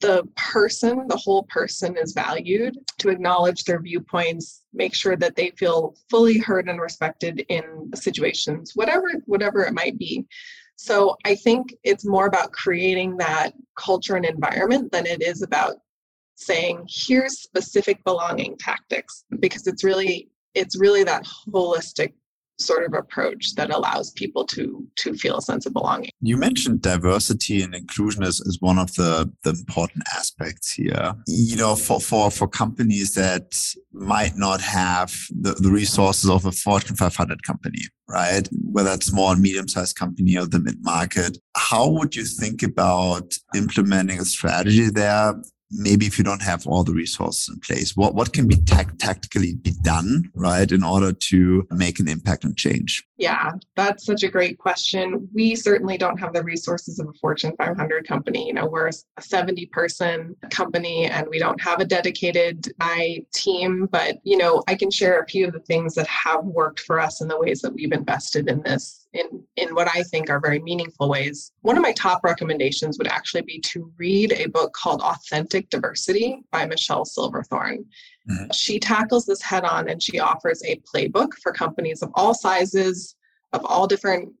the 0.00 0.26
person, 0.36 1.06
the 1.08 1.16
whole 1.16 1.44
person 1.44 1.96
is 1.96 2.12
valued, 2.12 2.76
to 2.98 3.10
acknowledge 3.10 3.64
their 3.64 3.80
viewpoints, 3.80 4.62
make 4.72 4.94
sure 4.94 5.16
that 5.16 5.36
they 5.36 5.50
feel 5.50 5.94
fully 6.10 6.38
heard 6.38 6.68
and 6.68 6.80
respected 6.80 7.44
in 7.48 7.90
situations, 7.94 8.72
whatever, 8.74 9.06
whatever 9.26 9.62
it 9.64 9.74
might 9.74 9.98
be. 9.98 10.26
So 10.76 11.16
I 11.24 11.34
think 11.34 11.74
it's 11.84 12.06
more 12.06 12.26
about 12.26 12.52
creating 12.52 13.18
that 13.18 13.52
culture 13.76 14.16
and 14.16 14.24
environment 14.24 14.90
than 14.90 15.06
it 15.06 15.22
is 15.22 15.42
about 15.42 15.76
saying, 16.40 16.86
here's 16.88 17.40
specific 17.40 18.02
belonging 18.04 18.56
tactics, 18.58 19.24
because 19.38 19.66
it's 19.66 19.84
really 19.84 20.28
it's 20.54 20.78
really 20.78 21.04
that 21.04 21.24
holistic 21.24 22.12
sort 22.58 22.84
of 22.84 22.92
approach 22.92 23.54
that 23.54 23.70
allows 23.70 24.10
people 24.10 24.44
to 24.44 24.86
to 24.96 25.14
feel 25.14 25.38
a 25.38 25.42
sense 25.42 25.66
of 25.66 25.72
belonging. 25.72 26.10
You 26.20 26.36
mentioned 26.36 26.82
diversity 26.82 27.62
and 27.62 27.74
inclusion 27.74 28.22
as, 28.22 28.40
as 28.46 28.58
one 28.60 28.78
of 28.78 28.94
the, 28.94 29.32
the 29.44 29.50
important 29.50 30.04
aspects 30.14 30.72
here. 30.72 31.14
You 31.26 31.56
know, 31.56 31.74
for, 31.74 32.00
for, 32.00 32.30
for 32.30 32.46
companies 32.46 33.14
that 33.14 33.58
might 33.92 34.36
not 34.36 34.60
have 34.60 35.14
the, 35.30 35.52
the 35.54 35.70
resources 35.70 36.28
of 36.28 36.44
a 36.44 36.52
Fortune 36.52 36.96
500 36.96 37.42
company, 37.42 37.82
right? 38.08 38.46
Whether 38.64 38.92
it's 38.92 39.06
small, 39.06 39.34
medium 39.36 39.68
sized 39.68 39.96
company 39.96 40.36
or 40.36 40.46
the 40.46 40.60
mid 40.60 40.82
market, 40.82 41.38
how 41.56 41.88
would 41.88 42.14
you 42.14 42.24
think 42.24 42.62
about 42.62 43.34
implementing 43.54 44.18
a 44.18 44.24
strategy 44.24 44.90
there 44.90 45.34
maybe 45.70 46.06
if 46.06 46.18
you 46.18 46.24
don't 46.24 46.42
have 46.42 46.66
all 46.66 46.84
the 46.84 46.92
resources 46.92 47.48
in 47.48 47.60
place, 47.60 47.96
what, 47.96 48.14
what 48.14 48.32
can 48.32 48.46
be 48.46 48.56
tactically 48.56 49.54
be 49.54 49.72
done, 49.82 50.30
right, 50.34 50.70
in 50.70 50.82
order 50.82 51.12
to 51.12 51.66
make 51.70 52.00
an 52.00 52.08
impact 52.08 52.44
and 52.44 52.56
change? 52.56 53.04
Yeah, 53.20 53.52
that's 53.76 54.06
such 54.06 54.22
a 54.22 54.30
great 54.30 54.56
question. 54.56 55.28
We 55.34 55.54
certainly 55.54 55.98
don't 55.98 56.18
have 56.18 56.32
the 56.32 56.42
resources 56.42 56.98
of 56.98 57.08
a 57.08 57.12
Fortune 57.20 57.52
500 57.58 58.08
company. 58.08 58.46
You 58.46 58.54
know, 58.54 58.66
we're 58.66 58.88
a 58.88 59.22
70 59.22 59.66
person 59.66 60.34
company 60.50 61.04
and 61.04 61.28
we 61.28 61.38
don't 61.38 61.60
have 61.60 61.80
a 61.80 61.84
dedicated 61.84 62.72
I 62.80 63.26
team, 63.34 63.90
but 63.92 64.20
you 64.24 64.38
know, 64.38 64.62
I 64.68 64.74
can 64.74 64.90
share 64.90 65.20
a 65.20 65.26
few 65.26 65.46
of 65.46 65.52
the 65.52 65.60
things 65.60 65.94
that 65.96 66.06
have 66.06 66.44
worked 66.44 66.80
for 66.80 66.98
us 66.98 67.20
and 67.20 67.30
the 67.30 67.38
ways 67.38 67.60
that 67.60 67.74
we've 67.74 67.92
invested 67.92 68.48
in 68.48 68.62
this 68.62 69.06
in 69.12 69.44
in 69.56 69.74
what 69.74 69.88
I 69.94 70.02
think 70.04 70.30
are 70.30 70.40
very 70.40 70.60
meaningful 70.60 71.10
ways. 71.10 71.52
One 71.60 71.76
of 71.76 71.82
my 71.82 71.92
top 71.92 72.24
recommendations 72.24 72.96
would 72.96 73.08
actually 73.08 73.42
be 73.42 73.60
to 73.60 73.92
read 73.98 74.32
a 74.32 74.46
book 74.46 74.72
called 74.72 75.02
Authentic 75.02 75.68
Diversity 75.68 76.42
by 76.50 76.64
Michelle 76.64 77.04
Silverthorn. 77.04 77.84
Mm-hmm. 78.28 78.50
She 78.52 78.78
tackles 78.78 79.26
this 79.26 79.42
head 79.42 79.64
on 79.64 79.88
and 79.88 80.02
she 80.02 80.18
offers 80.18 80.62
a 80.64 80.80
playbook 80.92 81.34
for 81.42 81.52
companies 81.52 82.02
of 82.02 82.10
all 82.14 82.34
sizes, 82.34 83.16
of 83.52 83.64
all 83.64 83.86
different 83.86 84.32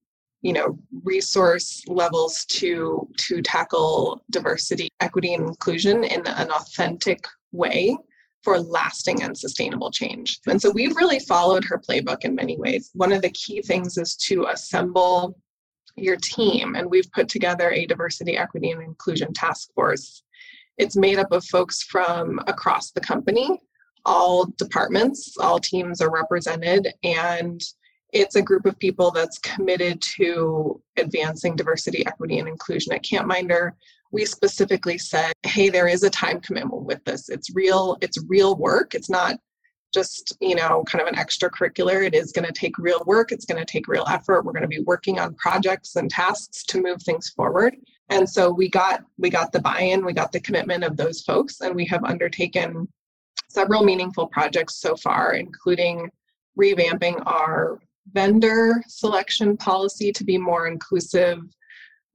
you 0.42 0.52
know 0.52 0.78
resource 1.04 1.82
levels 1.86 2.46
to 2.46 3.06
to 3.18 3.42
tackle 3.42 4.22
diversity 4.30 4.88
equity 5.00 5.34
and 5.34 5.46
inclusion 5.46 6.02
in 6.04 6.26
an 6.26 6.50
authentic 6.50 7.26
way 7.52 7.96
for 8.42 8.58
lasting 8.58 9.22
and 9.22 9.36
sustainable 9.36 9.90
change. 9.90 10.40
And 10.46 10.60
so 10.60 10.70
we've 10.70 10.96
really 10.96 11.18
followed 11.18 11.62
her 11.64 11.78
playbook 11.78 12.24
in 12.24 12.34
many 12.34 12.56
ways. 12.56 12.90
One 12.94 13.12
of 13.12 13.20
the 13.20 13.30
key 13.32 13.60
things 13.60 13.98
is 13.98 14.16
to 14.16 14.46
assemble 14.46 15.38
your 15.96 16.16
team 16.16 16.74
and 16.74 16.90
we've 16.90 17.10
put 17.12 17.28
together 17.28 17.70
a 17.70 17.84
diversity 17.84 18.38
equity 18.38 18.70
and 18.70 18.82
inclusion 18.82 19.34
task 19.34 19.68
force. 19.74 20.22
It's 20.78 20.96
made 20.96 21.18
up 21.18 21.32
of 21.32 21.44
folks 21.44 21.82
from 21.82 22.40
across 22.46 22.92
the 22.92 23.02
company 23.02 23.60
all 24.04 24.46
departments, 24.56 25.36
all 25.38 25.58
teams 25.58 26.00
are 26.00 26.10
represented, 26.10 26.88
and 27.02 27.60
it's 28.12 28.36
a 28.36 28.42
group 28.42 28.66
of 28.66 28.78
people 28.78 29.10
that's 29.10 29.38
committed 29.38 30.00
to 30.02 30.80
advancing 30.96 31.56
diversity, 31.56 32.04
equity, 32.06 32.38
and 32.38 32.48
inclusion 32.48 32.92
at 32.92 33.04
Campminder. 33.04 33.72
We 34.10 34.24
specifically 34.24 34.98
said, 34.98 35.32
hey, 35.44 35.68
there 35.68 35.86
is 35.86 36.02
a 36.02 36.10
time 36.10 36.40
commitment 36.40 36.82
with 36.82 37.04
this. 37.04 37.28
It's 37.28 37.54
real, 37.54 37.96
it's 38.00 38.18
real 38.26 38.56
work. 38.56 38.94
It's 38.94 39.08
not 39.10 39.38
just, 39.94 40.36
you 40.40 40.54
know, 40.54 40.84
kind 40.86 41.02
of 41.02 41.08
an 41.08 41.14
extracurricular. 41.14 42.04
It 42.04 42.14
is 42.14 42.32
going 42.32 42.46
to 42.46 42.52
take 42.52 42.78
real 42.78 43.02
work. 43.06 43.32
It's 43.32 43.44
going 43.44 43.64
to 43.64 43.70
take 43.70 43.88
real 43.88 44.04
effort. 44.08 44.44
We're 44.44 44.52
going 44.52 44.62
to 44.62 44.68
be 44.68 44.80
working 44.80 45.18
on 45.18 45.34
projects 45.34 45.96
and 45.96 46.10
tasks 46.10 46.64
to 46.64 46.82
move 46.82 47.02
things 47.02 47.28
forward. 47.30 47.76
And 48.08 48.28
so 48.28 48.50
we 48.50 48.68
got 48.68 49.04
we 49.18 49.30
got 49.30 49.52
the 49.52 49.60
buy-in, 49.60 50.04
we 50.04 50.12
got 50.12 50.32
the 50.32 50.40
commitment 50.40 50.82
of 50.82 50.96
those 50.96 51.22
folks, 51.22 51.60
and 51.60 51.74
we 51.74 51.84
have 51.86 52.04
undertaken 52.04 52.88
several 53.50 53.82
meaningful 53.82 54.28
projects 54.28 54.76
so 54.80 54.94
far, 54.94 55.34
including 55.34 56.08
revamping 56.58 57.20
our 57.26 57.80
vendor 58.12 58.82
selection 58.86 59.56
policy 59.56 60.12
to 60.12 60.24
be 60.24 60.38
more 60.38 60.68
inclusive, 60.68 61.40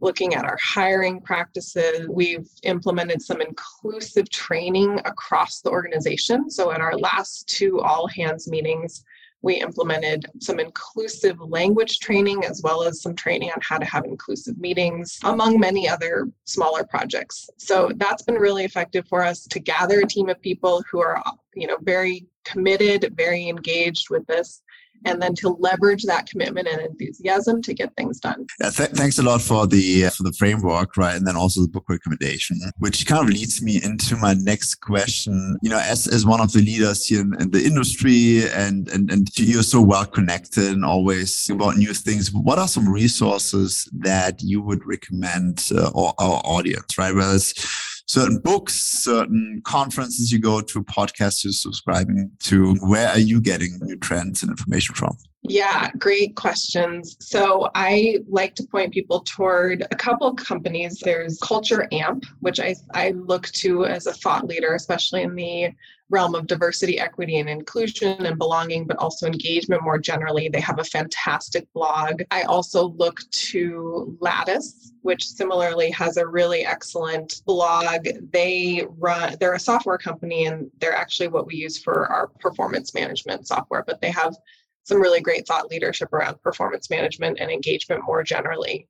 looking 0.05 0.35
at 0.35 0.45
our 0.45 0.57
hiring 0.63 1.19
practices. 1.19 2.07
We've 2.07 2.47
implemented 2.61 3.21
some 3.21 3.41
inclusive 3.41 4.29
training 4.29 4.99
across 5.03 5.61
the 5.61 5.71
organization. 5.71 6.49
So, 6.49 6.71
at 6.71 6.79
our 6.79 6.95
last 6.97 7.49
two 7.49 7.81
all 7.81 8.07
hands 8.07 8.47
meetings, 8.47 9.03
we 9.41 9.55
implemented 9.55 10.25
some 10.39 10.59
inclusive 10.59 11.39
language 11.39 11.99
training 11.99 12.45
as 12.45 12.61
well 12.63 12.83
as 12.83 13.01
some 13.01 13.15
training 13.15 13.49
on 13.51 13.59
how 13.61 13.77
to 13.77 13.85
have 13.85 14.05
inclusive 14.05 14.57
meetings, 14.57 15.19
among 15.23 15.59
many 15.59 15.89
other 15.89 16.29
smaller 16.45 16.83
projects. 16.83 17.49
So 17.57 17.91
that's 17.97 18.23
been 18.23 18.35
really 18.35 18.63
effective 18.63 19.07
for 19.07 19.23
us 19.23 19.45
to 19.47 19.59
gather 19.59 19.99
a 19.99 20.07
team 20.07 20.29
of 20.29 20.41
people 20.41 20.83
who 20.89 20.99
are, 20.99 21.21
you 21.55 21.67
know, 21.67 21.77
very 21.81 22.25
committed, 22.43 23.13
very 23.15 23.47
engaged 23.47 24.09
with 24.09 24.25
this 24.27 24.61
and 25.05 25.21
then 25.21 25.35
to 25.35 25.49
leverage 25.49 26.03
that 26.03 26.27
commitment 26.27 26.67
and 26.67 26.81
enthusiasm 26.81 27.61
to 27.61 27.73
get 27.73 27.95
things 27.95 28.19
done. 28.19 28.45
Yeah, 28.59 28.69
th- 28.69 28.89
thanks 28.91 29.19
a 29.19 29.23
lot 29.23 29.41
for 29.41 29.67
the 29.67 30.03
for 30.09 30.23
the 30.23 30.33
framework, 30.33 30.97
right? 30.97 31.15
And 31.15 31.27
then 31.27 31.35
also 31.35 31.61
the 31.61 31.67
book 31.67 31.85
recommendation, 31.89 32.59
which 32.79 33.05
kind 33.05 33.27
of 33.27 33.33
leads 33.33 33.61
me 33.61 33.81
into 33.83 34.15
my 34.17 34.33
next 34.33 34.75
question. 34.75 35.57
You 35.61 35.69
know, 35.69 35.79
as 35.79 36.07
as 36.07 36.25
one 36.25 36.41
of 36.41 36.51
the 36.53 36.61
leaders 36.61 37.05
here 37.05 37.21
in, 37.21 37.35
in 37.39 37.51
the 37.51 37.63
industry, 37.63 38.47
and 38.49 38.87
and 38.89 39.11
and 39.11 39.29
you're 39.37 39.63
so 39.63 39.81
well 39.81 40.05
connected 40.05 40.71
and 40.71 40.85
always 40.85 41.49
about 41.49 41.77
new 41.77 41.93
things. 41.93 42.31
What 42.31 42.59
are 42.59 42.67
some 42.67 42.87
resources 42.89 43.87
that 43.99 44.41
you 44.41 44.61
would 44.61 44.85
recommend 44.85 45.69
uh, 45.75 45.91
our, 45.95 46.13
our 46.17 46.41
audience, 46.43 46.97
right? 46.97 47.13
Whether 47.13 47.35
it's 47.35 47.94
certain 48.07 48.39
books, 48.39 48.75
certain 48.75 49.61
conferences 49.65 50.31
you 50.31 50.39
go 50.39 50.61
to, 50.61 50.83
podcasts 50.83 51.43
you're 51.43 51.53
subscribing 51.53 52.31
to? 52.39 52.75
Where 52.75 53.09
are 53.09 53.19
you 53.19 53.41
getting 53.41 53.79
new 53.81 53.97
trends 53.97 54.43
and 54.43 54.51
information 54.51 54.95
from? 54.95 55.17
Yeah, 55.47 55.91
great 55.99 56.35
questions. 56.35 57.17
So 57.19 57.69
I 57.75 58.17
like 58.27 58.55
to 58.55 58.63
point 58.63 58.93
people 58.93 59.19
toward 59.21 59.85
a 59.91 59.95
couple 59.95 60.33
companies. 60.33 60.99
There's 61.03 61.37
Culture 61.37 61.87
Amp, 61.91 62.25
which 62.39 62.59
I, 62.59 62.75
I 62.93 63.11
look 63.11 63.47
to 63.49 63.85
as 63.85 64.07
a 64.07 64.13
thought 64.13 64.47
leader, 64.47 64.73
especially 64.73 65.21
in 65.21 65.35
the 65.35 65.69
realm 66.09 66.35
of 66.35 66.47
diversity, 66.47 66.99
equity, 66.99 67.39
and 67.39 67.49
inclusion 67.49 68.25
and 68.25 68.37
belonging, 68.37 68.85
but 68.85 68.97
also 68.97 69.25
engagement 69.25 69.83
more 69.83 69.97
generally. 69.97 70.49
They 70.49 70.59
have 70.59 70.79
a 70.79 70.83
fantastic 70.83 71.67
blog. 71.73 72.21
I 72.31 72.43
also 72.43 72.89
look 72.89 73.19
to 73.31 74.15
Lattice, 74.19 74.93
which 75.01 75.25
similarly 75.25 75.89
has 75.91 76.17
a 76.17 76.27
really 76.27 76.65
excellent 76.65 77.41
blog. 77.45 78.07
They 78.31 78.85
run, 78.97 79.35
they're 79.39 79.53
a 79.53 79.59
software 79.59 79.97
company 79.97 80.45
and 80.45 80.69
they're 80.79 80.95
actually 80.95 81.29
what 81.29 81.47
we 81.47 81.55
use 81.55 81.81
for 81.81 82.07
our 82.07 82.27
performance 82.27 82.93
management 82.93 83.47
software, 83.47 83.83
but 83.85 83.99
they 84.01 84.11
have 84.11 84.35
some 84.83 85.01
really 85.01 85.21
great 85.21 85.47
thought 85.47 85.71
leadership 85.71 86.13
around 86.13 86.39
performance 86.43 86.91
management 86.91 87.39
and 87.39 87.49
engagement 87.49 88.03
more 88.05 88.23
generally. 88.23 88.87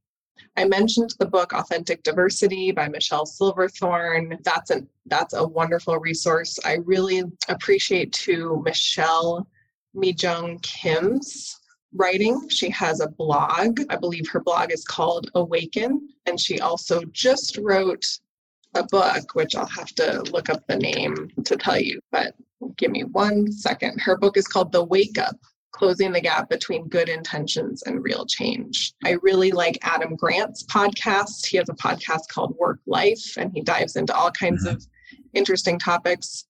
I 0.58 0.66
mentioned 0.66 1.14
the 1.20 1.26
book 1.26 1.54
Authentic 1.54 2.04
Diversity 2.04 2.72
by 2.72 2.88
Michelle 2.88 3.26
Silverthorn. 3.26 4.38
That's 4.44 4.72
a 4.72 4.86
that's 5.06 5.34
a 5.34 5.46
wonderful 5.46 5.98
resource. 6.00 6.58
I 6.64 6.76
really 6.86 7.24
appreciate 7.50 8.14
to 8.14 8.62
Michelle 8.64 9.48
Mijung 9.96 10.62
Kim's 10.62 11.60
writing. 11.94 12.50
She 12.50 12.70
has 12.70 13.00
a 13.00 13.10
blog. 13.10 13.80
I 13.90 13.96
believe 13.96 14.28
her 14.30 14.42
blog 14.42 14.72
is 14.72 14.84
called 14.84 15.30
Awaken, 15.36 16.10
and 16.26 16.40
she 16.40 16.60
also 16.60 17.02
just 17.12 17.58
wrote 17.58 18.06
a 18.76 18.84
book, 18.84 19.36
which 19.36 19.56
I'll 19.56 19.66
have 19.68 19.94
to 19.96 20.22
look 20.32 20.50
up 20.50 20.68
the 20.68 20.78
name 20.78 21.32
to 21.46 21.56
tell 21.56 21.80
you, 21.80 22.00
but 22.12 22.36
give 22.78 22.92
me 22.92 23.04
one 23.04 23.52
second. 23.52 24.00
Her 24.02 24.18
book 24.18 24.38
is 24.38 24.48
called 24.48 24.72
The 24.72 24.84
Wake 24.84 25.18
Up 25.18 25.38
closing 25.76 26.12
the 26.12 26.22
gap 26.22 26.50
between 26.50 26.88
good 26.88 27.10
intentions 27.10 27.84
and 27.84 28.04
real 28.04 28.26
change. 28.26 28.94
I 29.04 29.18
really 29.22 29.52
like 29.52 29.78
Adam 29.82 30.16
Grant's 30.16 30.66
podcast. 30.66 31.46
He 31.46 31.58
has 31.58 31.68
a 31.70 31.74
podcast 31.74 32.30
called 32.30 32.56
Work 32.58 32.80
Life, 32.88 33.38
and 33.38 33.52
he 33.54 33.62
dives 33.62 33.98
into 33.98 34.16
all 34.16 34.32
kinds 34.32 34.66
mm-hmm. 34.66 34.78
of 34.78 34.86
interesting 35.34 35.78
topics. 35.78 36.48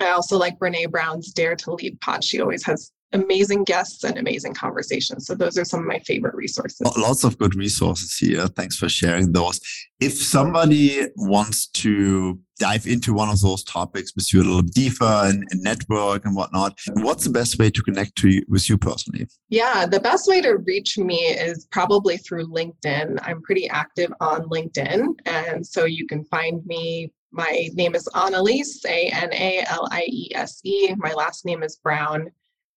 I 0.00 0.10
also 0.10 0.38
like 0.38 0.58
Brene 0.58 0.90
Brown's 0.90 1.32
Dare 1.32 1.56
to 1.56 1.74
Lead 1.74 2.00
pod. 2.00 2.22
She 2.22 2.40
always 2.40 2.64
has 2.64 2.92
amazing 3.12 3.64
guests 3.64 4.04
and 4.04 4.18
amazing 4.18 4.54
conversations. 4.54 5.26
So 5.26 5.34
those 5.34 5.58
are 5.58 5.64
some 5.64 5.80
of 5.80 5.86
my 5.86 5.98
favorite 6.00 6.34
resources. 6.34 6.80
Lots 6.96 7.24
of 7.24 7.38
good 7.38 7.54
resources 7.54 8.16
here. 8.16 8.46
Thanks 8.48 8.76
for 8.76 8.88
sharing 8.88 9.32
those. 9.32 9.60
If 10.00 10.14
somebody 10.14 11.06
wants 11.16 11.68
to 11.68 12.40
dive 12.58 12.86
into 12.86 13.12
one 13.12 13.28
of 13.28 13.40
those 13.40 13.64
topics 13.64 14.12
with 14.14 14.32
you 14.32 14.42
a 14.42 14.44
little 14.44 14.62
deeper 14.62 15.04
and, 15.04 15.44
and 15.50 15.62
network 15.62 16.24
and 16.24 16.34
whatnot, 16.34 16.78
what's 16.94 17.24
the 17.24 17.30
best 17.30 17.58
way 17.58 17.70
to 17.70 17.82
connect 17.82 18.16
to 18.16 18.28
you, 18.28 18.42
with 18.48 18.68
you 18.68 18.78
personally? 18.78 19.26
Yeah, 19.48 19.86
the 19.86 20.00
best 20.00 20.28
way 20.28 20.40
to 20.40 20.56
reach 20.58 20.98
me 20.98 21.16
is 21.16 21.66
probably 21.70 22.16
through 22.16 22.48
LinkedIn. 22.48 23.18
I'm 23.22 23.42
pretty 23.42 23.68
active 23.68 24.12
on 24.20 24.48
LinkedIn. 24.48 25.06
And 25.26 25.66
so 25.66 25.84
you 25.84 26.06
can 26.06 26.24
find 26.24 26.64
me 26.66 27.12
my 27.34 27.70
name 27.72 27.94
is 27.94 28.06
Analiese, 28.14 28.84
A 28.86 29.08
N 29.08 29.32
A 29.32 29.64
L 29.66 29.88
I 29.90 30.04
E 30.06 30.34
S 30.34 30.60
E. 30.64 30.94
My 30.98 31.14
last 31.14 31.46
name 31.46 31.62
is 31.62 31.76
Brown. 31.76 32.30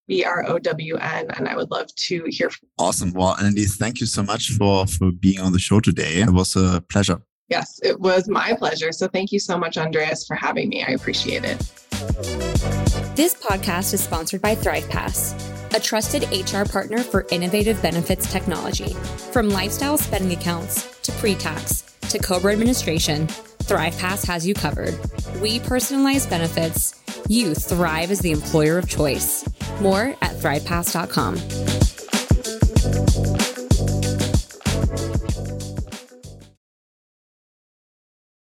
B 0.08 0.24
R 0.24 0.46
O 0.48 0.60
W 0.60 0.98
N, 0.98 1.28
and 1.38 1.48
I 1.48 1.56
would 1.56 1.72
love 1.72 1.88
to 1.96 2.26
hear. 2.28 2.50
From 2.50 2.60
you. 2.64 2.86
Awesome. 2.86 3.12
Well, 3.14 3.36
Andy, 3.42 3.66
thank 3.66 4.00
you 4.00 4.06
so 4.06 4.24
much 4.24 4.52
for 4.52 4.86
for 4.88 5.12
being 5.12 5.40
on 5.40 5.52
the 5.52 5.60
show 5.60 5.80
today. 5.80 6.22
It 6.22 6.32
was 6.32 6.56
a 6.56 6.84
pleasure. 6.90 7.22
Yes, 7.50 7.80
it 7.84 8.00
was 8.00 8.28
my 8.28 8.54
pleasure. 8.58 8.92
So 8.92 9.08
thank 9.08 9.32
you 9.32 9.40
so 9.40 9.58
much, 9.58 9.78
Andreas, 9.78 10.26
for 10.26 10.36
having 10.36 10.70
me. 10.70 10.84
I 10.84 10.92
appreciate 10.92 11.44
it. 11.44 11.60
This 13.16 13.36
podcast 13.36 13.94
is 13.94 14.04
sponsored 14.04 14.42
by 14.42 14.56
ThrivePass, 14.56 15.76
a 15.76 15.80
trusted 15.80 16.24
HR 16.32 16.70
partner 16.70 17.00
for 17.00 17.28
innovative 17.32 17.82
benefits 17.82 18.32
technology. 18.32 18.94
From 19.32 19.50
lifestyle 19.50 19.98
spending 19.98 20.38
accounts 20.38 21.00
to 21.02 21.12
pre 21.14 21.36
tax 21.36 21.84
to 22.10 22.20
COBRA 22.20 22.54
administration, 22.54 23.28
ThrivePass 23.28 24.26
has 24.26 24.46
you 24.46 24.54
covered. 24.54 24.94
We 25.42 25.60
personalize 25.60 26.30
benefits. 26.30 27.02
You 27.28 27.56
thrive 27.56 28.12
as 28.12 28.20
the 28.20 28.32
employer 28.32 28.78
of 28.78 28.88
choice. 28.88 29.44
More 29.82 30.16
at 30.22 30.32
thrivepass.com. 30.38 31.36